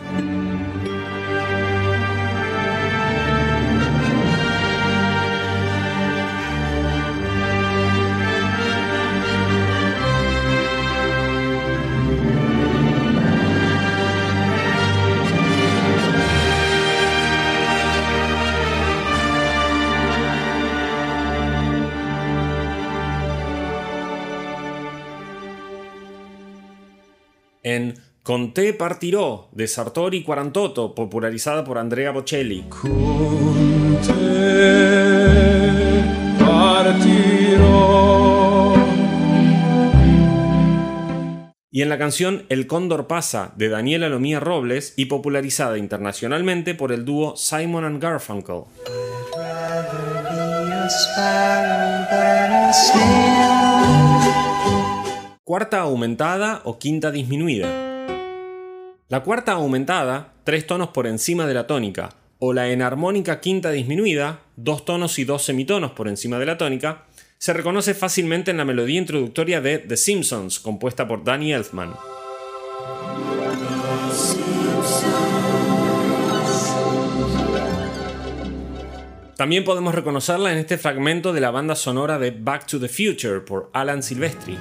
En 27.65 27.95
Con 28.21 28.53
Te 28.53 28.73
partirò 28.73 29.49
de 29.51 29.67
Sartori 29.67 30.21
Quarantotto, 30.21 30.93
popularizada 30.93 31.63
por 31.63 31.79
Andrea 31.79 32.11
Bocelli. 32.11 32.63
Con 32.69 33.97
te 34.05 34.83
partirò. 36.37 37.95
Y 41.71 41.81
en 41.81 41.89
la 41.89 41.97
canción 41.97 42.45
El 42.49 42.67
Cóndor 42.67 43.07
pasa 43.07 43.53
de 43.57 43.69
Daniela 43.69 44.09
Lomía 44.09 44.39
Robles 44.39 44.93
y 44.95 45.05
popularizada 45.05 45.79
internacionalmente 45.79 46.75
por 46.75 46.91
el 46.91 47.03
dúo 47.03 47.35
Simon 47.35 47.83
and 47.83 47.99
Garfunkel. 47.99 48.65
Rather 49.35 50.21
be 50.23 50.39
a 53.61 53.64
Cuarta 55.47 55.81
aumentada 55.81 56.61
o 56.63 56.79
quinta 56.79 57.11
disminuida. 57.11 57.67
La 59.09 59.21
cuarta 59.21 59.51
aumentada, 59.51 60.33
tres 60.43 60.65
tonos 60.65 60.89
por 60.89 61.05
encima 61.05 61.45
de 61.45 61.53
la 61.53 61.67
tónica, 61.67 62.15
o 62.39 62.51
la 62.51 62.69
enarmónica 62.69 63.41
quinta 63.41 63.69
disminuida, 63.69 64.39
dos 64.55 64.85
tonos 64.85 65.19
y 65.19 65.23
dos 65.23 65.45
semitonos 65.45 65.91
por 65.91 66.07
encima 66.07 66.39
de 66.39 66.47
la 66.47 66.57
tónica, 66.57 67.03
se 67.37 67.53
reconoce 67.53 67.93
fácilmente 67.93 68.49
en 68.49 68.57
la 68.57 68.65
melodía 68.65 68.97
introductoria 68.97 69.61
de 69.61 69.77
The 69.77 69.97
Simpsons, 69.97 70.59
compuesta 70.59 71.07
por 71.07 71.23
Danny 71.23 71.53
Elfman. 71.53 71.93
También 79.37 79.63
podemos 79.63 79.93
reconocerla 79.93 80.51
en 80.53 80.57
este 80.57 80.79
fragmento 80.79 81.33
de 81.33 81.41
la 81.41 81.51
banda 81.51 81.75
sonora 81.75 82.17
de 82.17 82.31
Back 82.31 82.65
to 82.65 82.79
the 82.79 82.89
Future 82.89 83.41
por 83.41 83.69
Alan 83.73 84.01
Silvestri. 84.01 84.57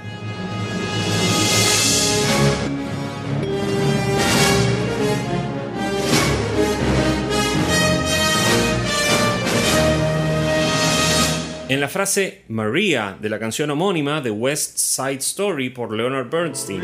En 11.74 11.80
la 11.80 11.88
frase 11.88 12.44
Maria 12.46 13.18
de 13.20 13.28
la 13.28 13.40
canción 13.40 13.68
homónima 13.68 14.20
de 14.20 14.30
West 14.30 14.78
Side 14.78 15.18
Story 15.18 15.70
por 15.70 15.92
Leonard 15.92 16.30
Bernstein. 16.30 16.78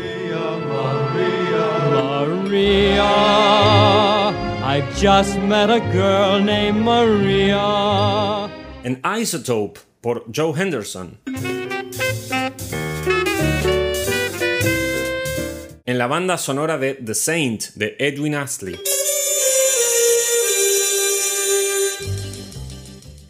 Maria, 2.25 3.05
I've 4.65 4.93
just 4.99 5.39
met 5.39 5.69
a 5.69 5.79
girl 5.93 6.41
named 6.43 6.83
Maria. 6.83 8.49
En 8.83 8.99
Isotope 9.05 9.79
por 10.01 10.25
Joe 10.29 10.53
Henderson. 10.53 11.19
En 15.85 15.97
la 15.97 16.07
banda 16.07 16.37
sonora 16.37 16.77
de 16.77 16.95
The 16.95 17.15
Saint 17.15 17.73
de 17.75 17.95
Edwin 17.97 18.35
Astley. 18.35 18.77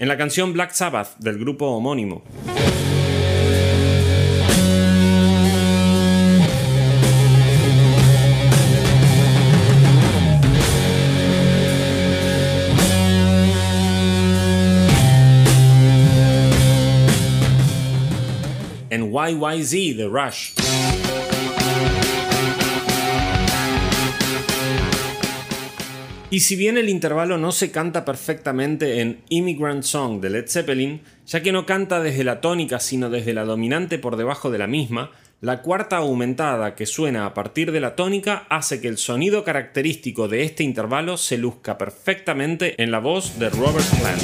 En 0.01 0.07
la 0.07 0.17
canción 0.17 0.51
Black 0.51 0.71
Sabbath 0.71 1.15
del 1.19 1.37
grupo 1.37 1.67
homónimo. 1.67 2.23
En 18.89 19.13
YYZ 19.13 19.97
de 19.97 20.09
Rush. 20.11 20.60
Y 26.33 26.39
si 26.39 26.55
bien 26.55 26.77
el 26.77 26.87
intervalo 26.87 27.37
no 27.37 27.51
se 27.51 27.71
canta 27.71 28.05
perfectamente 28.05 29.01
en 29.01 29.19
Immigrant 29.27 29.83
Song 29.83 30.21
de 30.21 30.29
Led 30.29 30.47
Zeppelin, 30.47 31.01
ya 31.27 31.43
que 31.43 31.51
no 31.51 31.65
canta 31.65 31.99
desde 31.99 32.23
la 32.23 32.39
tónica 32.39 32.79
sino 32.79 33.09
desde 33.09 33.33
la 33.33 33.43
dominante 33.43 33.99
por 33.99 34.15
debajo 34.15 34.49
de 34.49 34.57
la 34.57 34.65
misma, 34.65 35.11
la 35.41 35.61
cuarta 35.61 35.97
aumentada 35.97 36.73
que 36.73 36.85
suena 36.85 37.25
a 37.25 37.33
partir 37.33 37.73
de 37.73 37.81
la 37.81 37.97
tónica 37.97 38.47
hace 38.49 38.79
que 38.79 38.87
el 38.87 38.97
sonido 38.97 39.43
característico 39.43 40.29
de 40.29 40.43
este 40.43 40.63
intervalo 40.63 41.17
se 41.17 41.37
luzca 41.37 41.77
perfectamente 41.77 42.81
en 42.81 42.91
la 42.91 42.99
voz 42.99 43.37
de 43.37 43.49
Robert 43.49 43.89
Plant. 43.99 44.21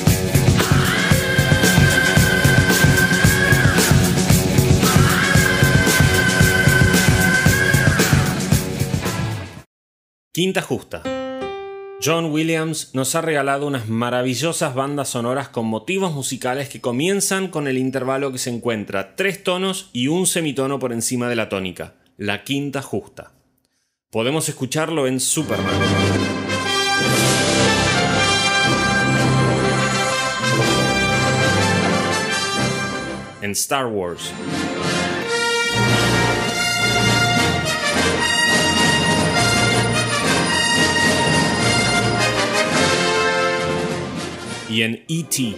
Quinta 10.32 10.62
justa. 10.62 11.17
John 12.00 12.26
Williams 12.26 12.92
nos 12.94 13.16
ha 13.16 13.22
regalado 13.22 13.66
unas 13.66 13.90
maravillosas 13.90 14.76
bandas 14.76 15.10
sonoras 15.10 15.50
con 15.50 15.66
motivos 15.66 16.14
musicales 16.14 16.70
que 16.70 16.80
comienzan 16.80 17.48
con 17.48 17.68
el 17.68 17.80
intervalo 17.80 18.32
que 18.32 18.38
se 18.38 18.52
encuentra 18.52 19.16
tres 19.16 19.44
tonos 19.44 19.90
y 19.94 20.08
un 20.08 20.28
semitono 20.28 20.78
por 20.78 20.94
encima 20.94 21.28
de 21.28 21.36
la 21.36 21.50
tónica, 21.50 21.96
la 22.16 22.44
quinta 22.44 22.84
justa. 22.84 23.32
Podemos 24.12 24.48
escucharlo 24.48 25.08
en 25.08 25.20
Superman. 25.20 25.74
En 33.42 33.52
Star 33.52 33.88
Wars. 33.88 34.32
En 44.82 45.04
E.T. 45.08 45.56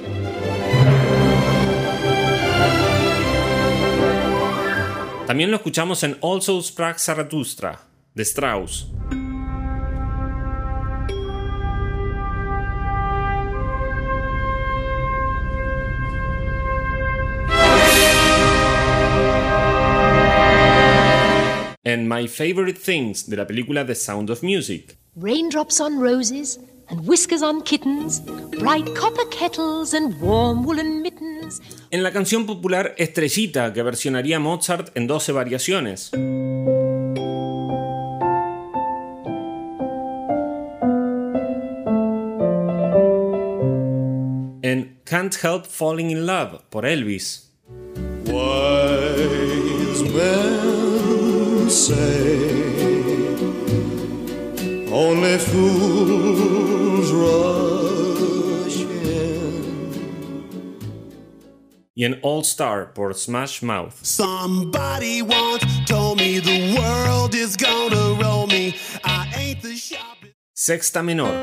También 5.28 5.52
lo 5.52 5.58
escuchamos 5.58 6.04
en 6.04 6.18
Also 6.24 6.62
Sprach 6.62 6.98
Zarathustra, 6.98 7.80
de 8.16 8.24
Strauss. 8.24 8.88
En 21.84 22.08
My 22.08 22.28
Favorite 22.28 22.80
Things, 22.80 23.30
de 23.30 23.38
la 23.38 23.48
película 23.48 23.86
The 23.86 23.96
Sound 23.96 24.30
of 24.30 24.44
Music. 24.44 24.98
Raindrops 25.16 25.80
on 25.80 26.00
roses 26.00 26.60
and 26.90 27.08
whiskers 27.08 27.42
on 27.42 27.62
kittens, 27.62 28.22
bright 28.60 28.94
copper 28.96 29.26
kettles 29.30 29.94
and 29.94 30.20
warm 30.22 30.64
woolen 30.66 31.02
mittens. 31.02 31.62
En 31.92 32.04
la 32.04 32.12
canción 32.12 32.46
popular 32.46 32.96
Estrellita, 32.98 33.74
que 33.74 33.84
versionaría 33.84 34.40
Mozart 34.40 34.96
en 34.96 35.08
12 35.08 35.32
variaciones. 35.32 36.12
En 44.62 45.00
Can't 45.06 45.36
Help 45.44 45.66
Falling 45.66 46.12
in 46.12 46.26
Love 46.26 46.62
por 46.70 46.86
Elvis. 46.86 47.52
Wise 48.26 50.04
men 50.14 51.70
say 51.70 52.79
only 54.92 55.38
fools 55.38 57.12
rush 57.12 58.82
in. 58.82 59.92
Y 61.96 62.06
en 62.06 62.20
All 62.24 62.42
Star 62.42 62.94
por 62.94 63.14
Smash 63.14 63.62
Mouth. 63.62 63.94
Somebody 64.02 65.22
once 65.22 65.66
told 65.86 66.18
me 66.20 66.40
the 66.40 66.76
world 66.80 67.36
is 67.36 67.56
gonna 67.58 68.16
roll 68.22 68.48
me. 68.48 68.76
I 69.04 69.28
ain't 69.36 69.62
the. 69.62 69.80
Sexta 70.54 71.02
menor. 71.02 71.34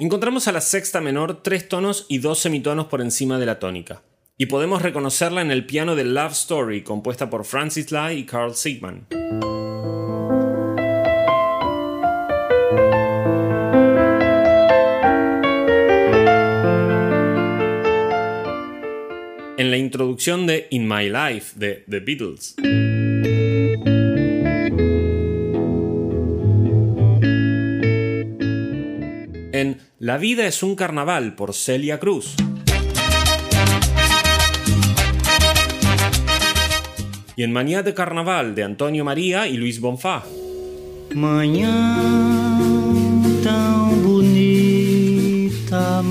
Encontramos 0.00 0.48
a 0.48 0.52
la 0.52 0.60
sexta 0.60 1.00
menor 1.00 1.42
tres 1.42 1.68
tonos 1.68 2.06
y 2.08 2.18
dos 2.18 2.38
semitonos 2.40 2.86
por 2.86 3.00
encima 3.00 3.38
de 3.38 3.46
la 3.46 3.58
tónica. 3.58 4.02
Y 4.36 4.46
podemos 4.46 4.82
reconocerla 4.82 5.40
en 5.40 5.50
el 5.50 5.66
piano 5.66 5.96
de 5.96 6.04
Love 6.04 6.32
Story, 6.32 6.82
compuesta 6.82 7.30
por 7.30 7.44
Francis 7.44 7.90
Lai 7.90 8.18
y 8.18 8.26
Carl 8.26 8.54
Sigman. 8.54 9.06
En 19.68 19.72
la 19.72 19.76
introducción 19.76 20.46
de 20.46 20.66
In 20.70 20.88
My 20.88 21.10
Life 21.10 21.52
de 21.56 21.84
The 21.90 22.00
Beatles. 22.00 22.54
En 29.52 29.76
La 29.98 30.16
vida 30.16 30.46
es 30.46 30.62
un 30.62 30.74
carnaval 30.74 31.34
por 31.34 31.52
Celia 31.52 32.00
Cruz. 32.00 32.34
Y 37.36 37.42
en 37.42 37.52
Manía 37.52 37.82
de 37.82 37.92
Carnaval 37.92 38.54
de 38.54 38.64
Antonio 38.64 39.04
María 39.04 39.48
y 39.48 39.58
Luis 39.58 39.80
Bonfá. 39.80 40.24
Manhã 41.14 41.98
tão 43.44 43.90
bonita, 44.02 46.02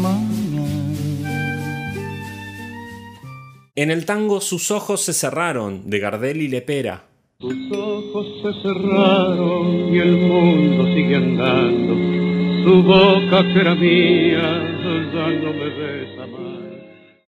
En 3.77 3.91
el 3.91 4.05
tango 4.05 4.41
Sus 4.41 4.71
ojos 4.71 5.03
se 5.03 5.13
cerraron, 5.13 5.87
de 5.87 5.99
Gardel 5.99 6.41
y 6.41 6.47
Lepera. 6.47 7.03
Tus 7.37 7.53
ojos 7.71 8.25
se 8.41 8.61
cerraron 8.63 9.93
y 9.93 9.99
el 9.99 10.17
mundo 10.17 10.83
sigue 10.95 11.15
andando. 11.15 12.81
Boca 12.81 13.43
que 13.43 13.59
era 13.59 13.75
mía 13.75 14.79
ya 15.13 15.27
no 15.29 15.53
me 15.53 15.69
besa 15.69 16.25
más. 16.25 16.59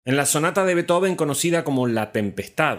En 0.05 0.17
la 0.17 0.25
sonata 0.25 0.65
de 0.65 0.77
Beethoven 0.77 1.17
conocida 1.17 1.65
como 1.65 1.89
La 1.89 2.13
Tempestad. 2.13 2.79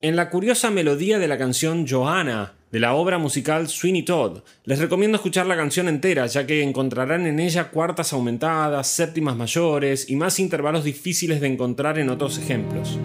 En 0.00 0.16
la 0.16 0.30
curiosa 0.30 0.70
melodía 0.70 1.18
de 1.18 1.28
la 1.28 1.36
canción 1.36 1.86
Johanna, 1.86 2.54
de 2.70 2.80
la 2.80 2.94
obra 2.94 3.18
musical 3.18 3.68
Sweeney 3.68 4.02
Todd, 4.02 4.40
les 4.64 4.78
recomiendo 4.78 5.16
escuchar 5.16 5.46
la 5.46 5.56
canción 5.56 5.88
entera, 5.88 6.26
ya 6.26 6.46
que 6.46 6.62
encontrarán 6.62 7.26
en 7.26 7.40
ella 7.40 7.70
cuartas 7.70 8.12
aumentadas, 8.12 8.88
séptimas 8.88 9.36
mayores 9.36 10.10
y 10.10 10.16
más 10.16 10.40
intervalos 10.40 10.84
difíciles 10.84 11.40
de 11.40 11.46
encontrar 11.46 11.98
en 11.98 12.10
otros 12.10 12.38
ejemplos. 12.38 12.98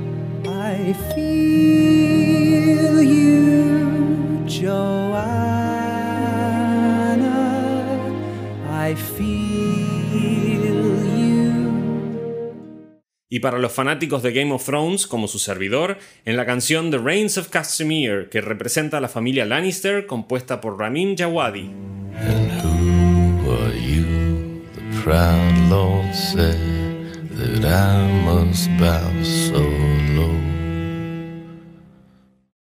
Y 13.33 13.39
para 13.39 13.59
los 13.59 13.71
fanáticos 13.71 14.23
de 14.23 14.33
Game 14.33 14.51
of 14.51 14.65
Thrones, 14.65 15.07
como 15.07 15.29
su 15.29 15.39
servidor, 15.39 15.97
en 16.25 16.35
la 16.35 16.45
canción 16.45 16.91
The 16.91 16.97
Reigns 16.97 17.37
of 17.37 17.47
Castamere, 17.47 18.27
que 18.27 18.41
representa 18.41 18.97
a 18.97 18.99
la 18.99 19.07
familia 19.07 19.45
Lannister, 19.45 20.05
compuesta 20.05 20.59
por 20.59 20.77
Ramin 20.77 21.15
Djawadi. 21.15 21.71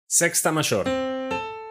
Sexta 0.08 0.52
mayor. 0.52 0.86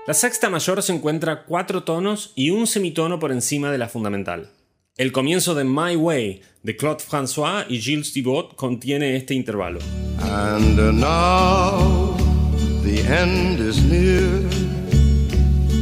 La 0.07 0.15
sexta 0.15 0.49
mayor 0.49 0.83
se 0.83 0.95
encuentra 0.95 1.45
cuatro 1.45 1.83
tonos 1.83 2.33
y 2.35 2.49
un 2.49 2.67
semitono 2.67 3.19
por 3.19 3.31
encima 3.31 3.71
de 3.71 3.77
la 3.77 3.91
fundamental. 3.91 4.49
El 5.01 5.13
comienzo 5.13 5.55
de 5.55 5.65
My 5.65 5.97
Way 5.97 6.43
de 6.63 6.77
Claude 6.77 7.01
François 7.01 7.65
y 7.67 7.81
Gilles 7.81 8.13
Thibault 8.13 8.55
contiene 8.55 9.17
este 9.17 9.33
intervalo. 9.33 9.79
And 10.21 10.77
now 10.77 12.15
the 12.83 13.01
end 13.09 13.61
is 13.61 13.83
near, 13.83 14.29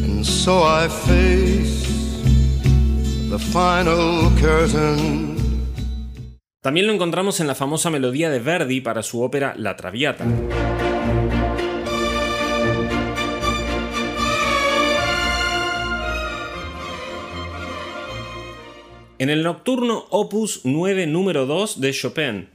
and 0.05 0.25
so 0.25 0.63
I 0.63 0.89
face 0.89 2.23
the 3.29 3.41
final 3.41 4.31
curtain. 4.41 5.37
También 6.63 6.87
lo 6.87 6.93
encontramos 6.93 7.41
en 7.41 7.49
la 7.49 7.57
famosa 7.57 7.91
melodía 7.91 8.31
de 8.31 8.39
Verdi 8.39 8.81
para 8.81 9.03
su 9.03 9.21
ópera 9.21 9.55
La 9.57 9.75
Traviata. 9.75 10.27
En 19.21 19.31
el 19.31 19.43
nocturno 19.43 20.05
Opus 20.11 20.61
9 20.63 21.09
número 21.09 21.45
2 21.45 21.81
de 21.81 21.93
Chopin. 21.93 22.49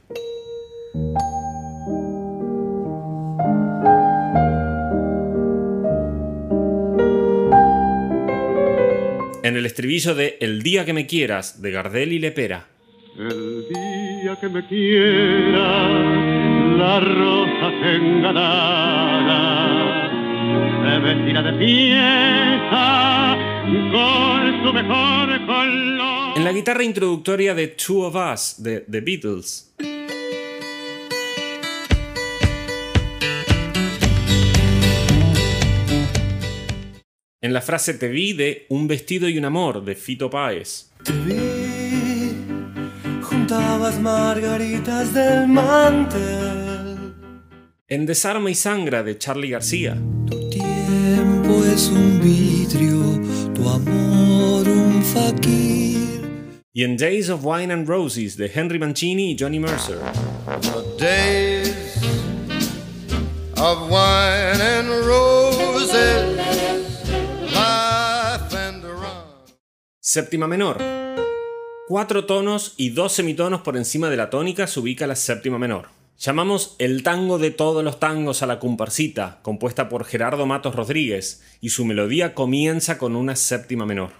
En 9.42 9.56
el 9.56 9.66
estribillo 9.66 10.14
de 10.14 10.38
El 10.40 10.62
día 10.62 10.86
que 10.86 10.94
me 10.94 11.06
quieras 11.06 11.60
de 11.60 11.70
Gardel 11.70 12.14
y 12.14 12.18
Lepera. 12.18 12.68
El 13.18 13.68
día 13.68 14.40
que 14.40 14.48
me 14.48 14.66
quiera, 14.66 15.86
la 16.78 16.98
rosa 16.98 17.72
enganada 17.94 19.44
se 20.82 20.98
vestirá 20.98 21.42
de 21.42 21.58
fiesta 21.58 23.36
con 23.92 24.64
su 24.64 24.72
mejor 24.72 25.44
color. 25.44 26.13
En 26.44 26.48
la 26.48 26.56
guitarra 26.56 26.84
introductoria 26.84 27.54
de 27.54 27.68
Two 27.68 28.02
of 28.02 28.16
Us 28.16 28.56
de 28.58 28.80
The 28.80 29.00
Beatles. 29.00 29.72
En 37.40 37.54
la 37.54 37.62
frase 37.62 37.94
Te 37.94 38.08
vi 38.08 38.34
de 38.34 38.66
Un 38.68 38.86
vestido 38.86 39.26
y 39.26 39.38
un 39.38 39.46
amor 39.46 39.82
de 39.86 39.94
Fito 39.94 40.28
Páez. 40.28 40.90
Te 41.02 41.12
vi, 41.12 42.34
juntabas 43.22 43.98
margaritas 43.98 45.14
del 45.14 45.48
mantel. 45.48 47.14
En 47.88 48.04
Desarma 48.04 48.50
y 48.50 48.54
Sangra 48.54 49.02
de 49.02 49.16
Charlie 49.16 49.48
García. 49.48 49.96
Tu 50.26 50.50
tiempo 50.50 51.64
es 51.64 51.88
un 51.88 52.20
vidrio, 52.20 53.54
tu 53.54 53.66
amor 53.66 54.68
un 54.68 55.02
faquir. 55.02 56.03
Y 56.76 56.82
en 56.82 56.96
Days 56.96 57.30
of 57.30 57.44
Wine 57.44 57.72
and 57.72 57.88
Roses 57.88 58.36
de 58.36 58.50
Henry 58.52 58.80
Mancini 58.80 59.30
y 59.30 59.36
Johnny 59.38 59.60
Mercer. 59.60 59.96
The 60.60 61.04
days 61.04 61.94
of 63.56 63.88
wine 63.88 64.60
and 64.60 64.88
roses, 65.06 66.36
life 67.52 68.56
and 68.56 68.82
run. 68.82 69.54
Séptima 70.00 70.48
menor. 70.48 70.78
Cuatro 71.86 72.26
tonos 72.26 72.74
y 72.76 72.90
dos 72.90 73.12
semitonos 73.12 73.60
por 73.60 73.76
encima 73.76 74.10
de 74.10 74.16
la 74.16 74.28
tónica 74.28 74.66
se 74.66 74.80
ubica 74.80 75.06
la 75.06 75.14
séptima 75.14 75.60
menor. 75.60 75.90
Llamamos 76.18 76.74
el 76.80 77.04
tango 77.04 77.38
de 77.38 77.52
todos 77.52 77.84
los 77.84 78.00
tangos 78.00 78.42
a 78.42 78.46
la 78.46 78.58
comparsita, 78.58 79.38
compuesta 79.42 79.88
por 79.88 80.04
Gerardo 80.04 80.44
Matos 80.44 80.74
Rodríguez, 80.74 81.40
y 81.60 81.68
su 81.68 81.84
melodía 81.84 82.34
comienza 82.34 82.98
con 82.98 83.14
una 83.14 83.36
séptima 83.36 83.86
menor. 83.86 84.10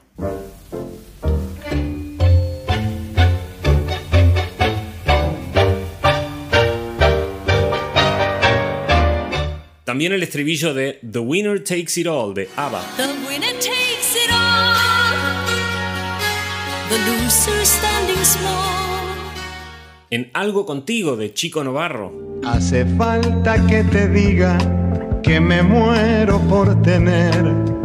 También 9.84 10.12
el 10.12 10.22
estribillo 10.22 10.72
de 10.72 10.98
The 11.12 11.18
Winner 11.18 11.62
Takes 11.62 12.00
It 12.00 12.06
All 12.06 12.32
de 12.32 12.48
ABBA. 12.56 12.82
The 12.96 13.02
winner 13.28 13.52
takes 13.52 14.16
it 14.16 14.30
all. 14.30 14.74
The 16.88 16.96
loser 17.10 17.66
standing 17.66 18.24
small. 18.24 18.64
En 20.08 20.30
Algo 20.32 20.64
Contigo 20.64 21.16
de 21.16 21.34
Chico 21.34 21.62
Novarro. 21.62 22.40
Hace 22.46 22.86
falta 22.96 23.66
que 23.66 23.84
te 23.84 24.08
diga 24.08 24.56
que 25.22 25.38
me 25.38 25.62
muero 25.62 26.40
por 26.48 26.80
tener 26.80 27.44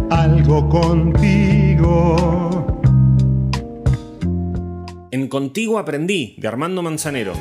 algo 0.10 0.70
contigo. 0.70 2.16
En 5.12 5.28
Contigo 5.28 5.78
Aprendí 5.78 6.36
de 6.38 6.48
Armando 6.48 6.82
Manzanero. 6.82 7.34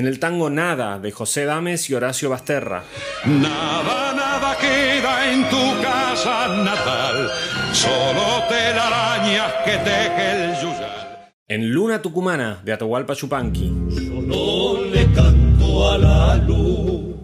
En 0.00 0.06
el 0.06 0.18
tango 0.18 0.48
Nada 0.48 0.98
de 0.98 1.12
José 1.12 1.44
Dames 1.44 1.90
y 1.90 1.94
Horacio 1.94 2.30
Basterra. 2.30 2.84
Nada, 3.26 4.14
nada 4.14 4.56
queda 4.56 5.30
en 5.30 5.46
tu 5.50 5.82
casa 5.82 6.48
natal, 6.48 7.30
solo 7.74 8.44
telarañas 8.48 9.52
que 9.62 9.72
teje 9.72 10.44
el 10.44 10.54
yuyal. 10.54 11.28
En 11.46 11.70
Luna 11.70 12.00
Tucumana 12.00 12.62
de 12.64 12.72
Atahualpa 12.72 13.14
Chupanqui. 13.14 13.68
No 13.68 14.82
le 14.84 15.04
canto 15.12 15.92
a 15.92 15.98
la 15.98 16.36
luz, 16.36 17.16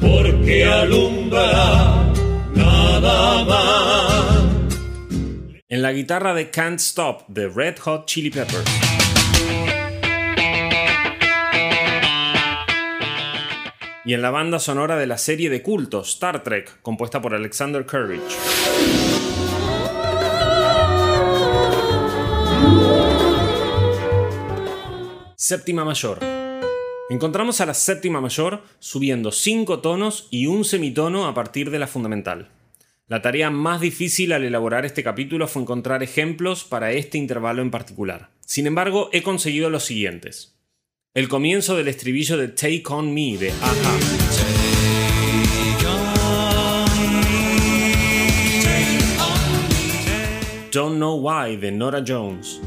porque 0.00 0.64
alumbrará 0.64 2.02
nada 2.54 3.44
más. 3.44 4.42
En 5.68 5.82
la 5.82 5.92
guitarra 5.92 6.32
de 6.32 6.48
Can't 6.48 6.80
Stop 6.80 7.28
de 7.28 7.46
Red 7.46 7.76
Hot 7.80 8.06
Chili 8.06 8.30
Peppers. 8.30 9.01
Y 14.04 14.14
en 14.14 14.22
la 14.22 14.30
banda 14.30 14.58
sonora 14.58 14.96
de 14.96 15.06
la 15.06 15.16
serie 15.16 15.48
de 15.48 15.62
culto 15.62 16.00
Star 16.00 16.42
Trek, 16.42 16.80
compuesta 16.82 17.22
por 17.22 17.34
Alexander 17.34 17.86
Courage. 17.86 18.20
Séptima 25.36 25.84
mayor. 25.84 26.18
Encontramos 27.10 27.60
a 27.60 27.66
la 27.66 27.74
séptima 27.74 28.20
mayor 28.20 28.64
subiendo 28.80 29.30
5 29.30 29.78
tonos 29.78 30.26
y 30.30 30.46
un 30.46 30.64
semitono 30.64 31.28
a 31.28 31.34
partir 31.34 31.70
de 31.70 31.78
la 31.78 31.86
fundamental. 31.86 32.48
La 33.06 33.22
tarea 33.22 33.50
más 33.50 33.80
difícil 33.80 34.32
al 34.32 34.42
elaborar 34.42 34.84
este 34.84 35.04
capítulo 35.04 35.46
fue 35.46 35.62
encontrar 35.62 36.02
ejemplos 36.02 36.64
para 36.64 36.90
este 36.90 37.18
intervalo 37.18 37.62
en 37.62 37.70
particular. 37.70 38.30
Sin 38.40 38.66
embargo, 38.66 39.10
he 39.12 39.22
conseguido 39.22 39.70
los 39.70 39.84
siguientes. 39.84 40.56
El 41.14 41.28
comienzo 41.28 41.76
del 41.76 41.88
estribillo 41.88 42.38
de 42.38 42.48
Take 42.48 42.84
On 42.88 43.12
Me 43.12 43.36
de 43.36 43.50
Aja. 43.50 43.98
Don't 50.72 50.96
Know 50.96 51.20
Why 51.20 51.56
de 51.56 51.70
Nora 51.70 52.02
Jones. 52.02 52.62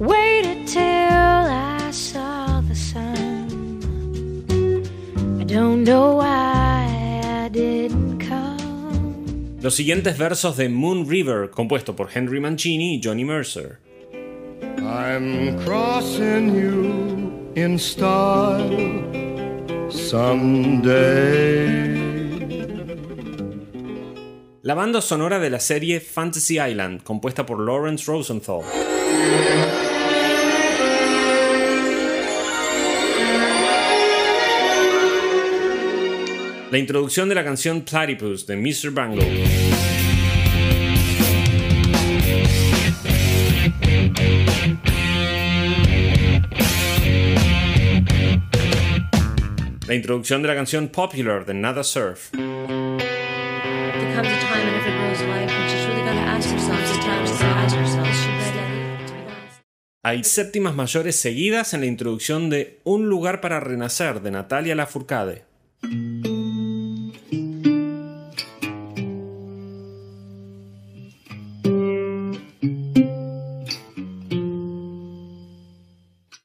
Waited 0.00 0.66
till 0.66 0.82
I 0.82 1.92
saw 1.92 2.60
the 2.62 2.74
sun. 2.74 4.48
I 5.40 5.44
don't 5.44 5.84
know 5.84 6.16
why 6.16 7.20
I 7.22 7.48
didn't 7.52 8.18
come. 8.18 9.60
Los 9.62 9.76
siguientes 9.76 10.18
versos 10.18 10.56
de 10.56 10.68
Moon 10.68 11.08
River, 11.08 11.50
compuesto 11.50 11.94
por 11.94 12.08
Henry 12.12 12.40
Mancini 12.40 12.96
y 12.96 13.00
Johnny 13.00 13.24
Mercer. 13.24 13.78
I'm 14.90 15.56
crossing 15.64 16.52
you 16.52 17.52
in 17.54 17.78
style 17.78 18.76
someday. 19.88 21.30
La 24.62 24.74
banda 24.74 25.00
sonora 25.00 25.38
de 25.38 25.48
la 25.48 25.60
serie 25.60 26.00
Fantasy 26.00 26.58
Island, 26.58 27.04
compuesta 27.04 27.46
por 27.46 27.60
Lawrence 27.60 28.10
Rosenthal. 28.10 28.62
La 36.72 36.78
introducción 36.78 37.28
de 37.28 37.36
la 37.36 37.44
canción 37.44 37.82
Platypus 37.82 38.44
de 38.44 38.56
Mr. 38.56 38.90
Bangle. 38.90 39.89
La 49.90 49.96
introducción 49.96 50.40
de 50.40 50.46
la 50.46 50.54
canción 50.54 50.86
Popular 50.86 51.44
de 51.44 51.52
Nada 51.52 51.82
Surf. 51.82 52.30
Hay 60.04 60.22
séptimas 60.22 60.76
mayores 60.76 61.16
seguidas 61.16 61.74
en 61.74 61.80
la 61.80 61.86
introducción 61.86 62.50
de 62.50 62.78
Un 62.84 63.08
lugar 63.08 63.40
para 63.40 63.58
renacer 63.58 64.20
de 64.20 64.30
Natalia 64.30 64.76
Lafourcade. 64.76 65.42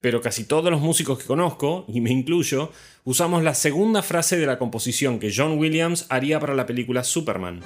Pero 0.05 0.21
casi 0.21 0.43
todos 0.43 0.69
los 0.69 0.81
músicos 0.81 1.17
que 1.17 1.25
conozco, 1.25 1.83
y 1.87 1.99
me 1.99 2.11
incluyo, 2.11 2.71
usamos 3.05 3.41
la 3.41 3.55
segunda 3.55 4.03
frase 4.03 4.37
de 4.37 4.45
la 4.45 4.59
composición 4.59 5.17
que 5.17 5.33
John 5.35 5.57
Williams 5.57 6.05
haría 6.09 6.39
para 6.39 6.53
la 6.53 6.67
película 6.67 7.03
Superman. 7.03 7.61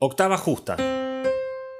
Octava 0.00 0.36
justa. 0.36 0.76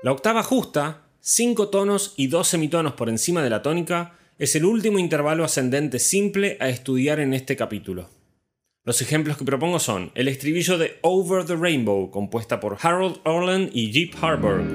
La 0.05 0.13
octava 0.13 0.45
justa, 0.45 1.03
5 1.19 1.71
tonos 1.71 2.15
y 2.17 2.29
2 2.29 2.47
semitonos 2.47 2.93
por 2.93 3.09
encima 3.09 3.43
de 3.43 3.51
la 3.51 3.63
tónica, 3.63 4.15
es 4.39 4.55
el 4.55 4.65
último 4.65 5.01
intervalo 5.01 5.43
ascendente 5.43 5.99
simple 5.99 6.57
a 6.61 6.69
estudiar 6.69 7.19
en 7.19 7.35
este 7.35 7.57
capítulo. 7.57 8.22
Los 8.85 9.01
ejemplos 9.01 9.37
que 9.37 9.45
propongo 9.45 9.79
son 9.79 10.11
el 10.17 10.27
estribillo 10.27 10.77
de 10.77 10.99
Over 11.03 11.45
the 11.45 11.55
Rainbow, 11.55 12.11
compuesta 12.11 12.59
por 12.59 12.79
Harold 12.83 13.21
Orland 13.25 13.71
y 13.73 13.93
Jeep 13.93 14.17
Harburg. 14.21 14.67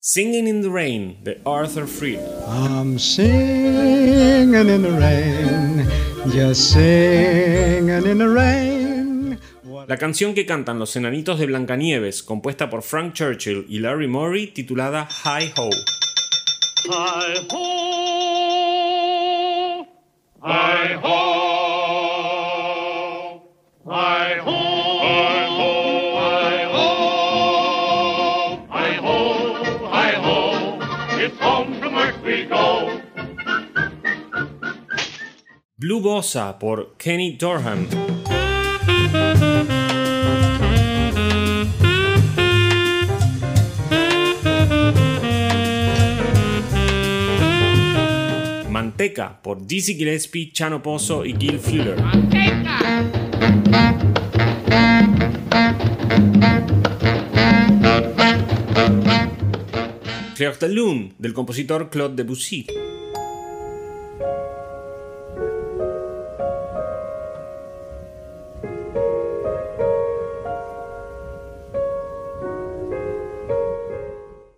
Singing 0.00 0.48
in 0.48 0.62
the 0.62 0.70
Rain 0.70 1.18
de 1.22 1.38
Arthur 1.44 1.86
Freed. 1.86 2.18
I'm 2.46 2.98
singing 2.98 4.54
in 4.54 4.82
the 4.82 4.92
rain, 4.98 5.86
just 6.32 6.72
singing 6.72 8.06
in 8.06 8.16
the 8.16 8.26
rain. 8.26 8.77
La 9.88 9.96
canción 9.96 10.34
que 10.34 10.44
cantan 10.44 10.78
los 10.78 10.94
enanitos 10.96 11.38
de 11.38 11.46
Blancanieves, 11.46 12.22
compuesta 12.22 12.68
por 12.68 12.82
Frank 12.82 13.14
Churchill 13.14 13.64
y 13.70 13.78
Larry 13.78 14.06
Morey, 14.06 14.48
titulada 14.48 15.08
Hi 15.24 15.50
Ho. 15.56 15.70
Hi 16.84 17.46
ho, 17.48 17.68
hi 20.44 20.94
ho, 21.02 21.24
hi. 23.86 24.18
Blue 35.78 36.02
Bossa 36.02 36.58
por 36.58 36.98
Kenny 36.98 37.38
Dorham. 37.38 38.17
Manteca 48.98 49.40
por 49.40 49.64
Dizzy 49.64 49.94
Gillespie, 49.94 50.50
Chano 50.50 50.82
Pozo 50.82 51.24
y 51.24 51.32
Gil 51.38 51.60
Fuller. 51.60 51.94
Clair 60.34 60.58
de 60.58 60.68
Lune 60.68 61.12
del 61.16 61.32
compositor 61.32 61.90
Claude 61.90 62.16
Debussy. 62.16 62.66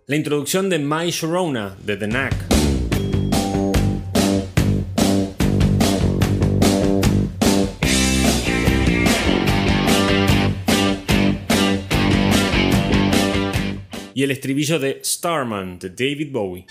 La 0.07 0.15
introducción 0.15 0.67
de 0.67 0.79
My 0.79 1.11
Sharona 1.11 1.77
de 1.79 1.95
The 1.95 2.07
Knack. 2.07 2.50
Y 14.21 14.23
el 14.23 14.29
estribillo 14.29 14.77
de 14.77 15.01
Starman 15.03 15.79
de 15.79 15.89
David 15.89 16.31
Bowie. 16.31 16.67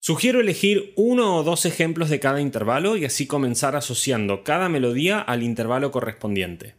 Sugiero 0.00 0.40
elegir 0.40 0.92
uno 0.96 1.36
o 1.36 1.42
dos 1.44 1.64
ejemplos 1.64 2.10
de 2.10 2.20
cada 2.20 2.42
intervalo 2.42 2.98
y 2.98 3.06
así 3.06 3.26
comenzar 3.26 3.74
asociando 3.74 4.44
cada 4.44 4.68
melodía 4.68 5.20
al 5.20 5.42
intervalo 5.42 5.90
correspondiente. 5.90 6.74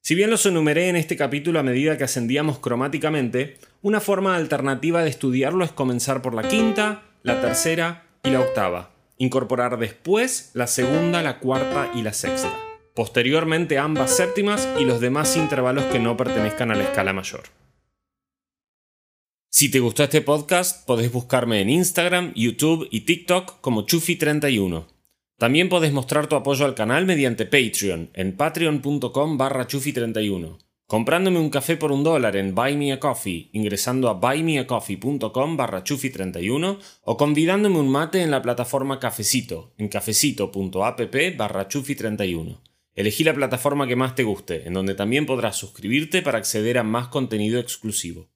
Si 0.00 0.14
bien 0.14 0.30
los 0.30 0.46
enumeré 0.46 0.90
en 0.90 0.94
este 0.94 1.16
capítulo 1.16 1.58
a 1.58 1.64
medida 1.64 1.98
que 1.98 2.04
ascendíamos 2.04 2.60
cromáticamente, 2.60 3.58
una 3.82 4.00
forma 4.00 4.36
alternativa 4.36 5.02
de 5.02 5.10
estudiarlo 5.10 5.64
es 5.64 5.72
comenzar 5.72 6.22
por 6.22 6.34
la 6.34 6.46
quinta, 6.46 7.02
la 7.22 7.40
tercera 7.40 8.06
y 8.22 8.30
la 8.30 8.40
octava, 8.40 8.90
incorporar 9.16 9.78
después 9.78 10.50
la 10.54 10.66
segunda, 10.66 11.22
la 11.22 11.38
cuarta 11.38 11.90
y 11.94 12.02
la 12.02 12.12
sexta, 12.12 12.52
posteriormente 12.94 13.78
ambas 13.78 14.16
séptimas 14.16 14.68
y 14.78 14.84
los 14.84 15.00
demás 15.00 15.36
intervalos 15.36 15.84
que 15.86 15.98
no 15.98 16.16
pertenezcan 16.16 16.70
a 16.70 16.74
la 16.74 16.84
escala 16.84 17.12
mayor. 17.12 17.42
Si 19.52 19.70
te 19.70 19.80
gustó 19.80 20.04
este 20.04 20.20
podcast, 20.20 20.86
podés 20.86 21.10
buscarme 21.10 21.60
en 21.60 21.70
Instagram, 21.70 22.32
YouTube 22.34 22.86
y 22.90 23.00
TikTok 23.00 23.60
como 23.60 23.84
Chufi31. 23.84 24.86
También 25.38 25.68
podés 25.68 25.92
mostrar 25.92 26.28
tu 26.28 26.36
apoyo 26.36 26.66
al 26.66 26.74
canal 26.74 27.06
mediante 27.06 27.46
Patreon 27.46 28.10
en 28.12 28.36
patreon.com 28.36 29.38
barra 29.38 29.66
chufi31, 29.66 30.58
comprándome 30.90 31.38
un 31.38 31.50
café 31.50 31.76
por 31.76 31.92
un 31.92 32.02
dólar 32.02 32.34
en 32.34 32.52
Buy 32.52 32.76
Me 32.76 32.92
a 32.92 32.98
Coffee, 32.98 33.48
ingresando 33.52 34.08
a 34.08 34.14
buymeacoffee.com 34.14 35.56
barra 35.56 35.84
chufi31 35.84 36.78
o 37.04 37.16
convidándome 37.16 37.78
un 37.78 37.88
mate 37.88 38.22
en 38.22 38.32
la 38.32 38.42
plataforma 38.42 38.98
Cafecito, 38.98 39.72
en 39.78 39.86
cafecito.app 39.86 41.14
barra 41.36 41.68
chufi31. 41.68 42.58
Elegí 42.92 43.22
la 43.22 43.34
plataforma 43.34 43.86
que 43.86 43.94
más 43.94 44.16
te 44.16 44.24
guste, 44.24 44.66
en 44.66 44.74
donde 44.74 44.96
también 44.96 45.26
podrás 45.26 45.54
suscribirte 45.54 46.22
para 46.22 46.38
acceder 46.38 46.76
a 46.76 46.82
más 46.82 47.06
contenido 47.06 47.60
exclusivo. 47.60 48.28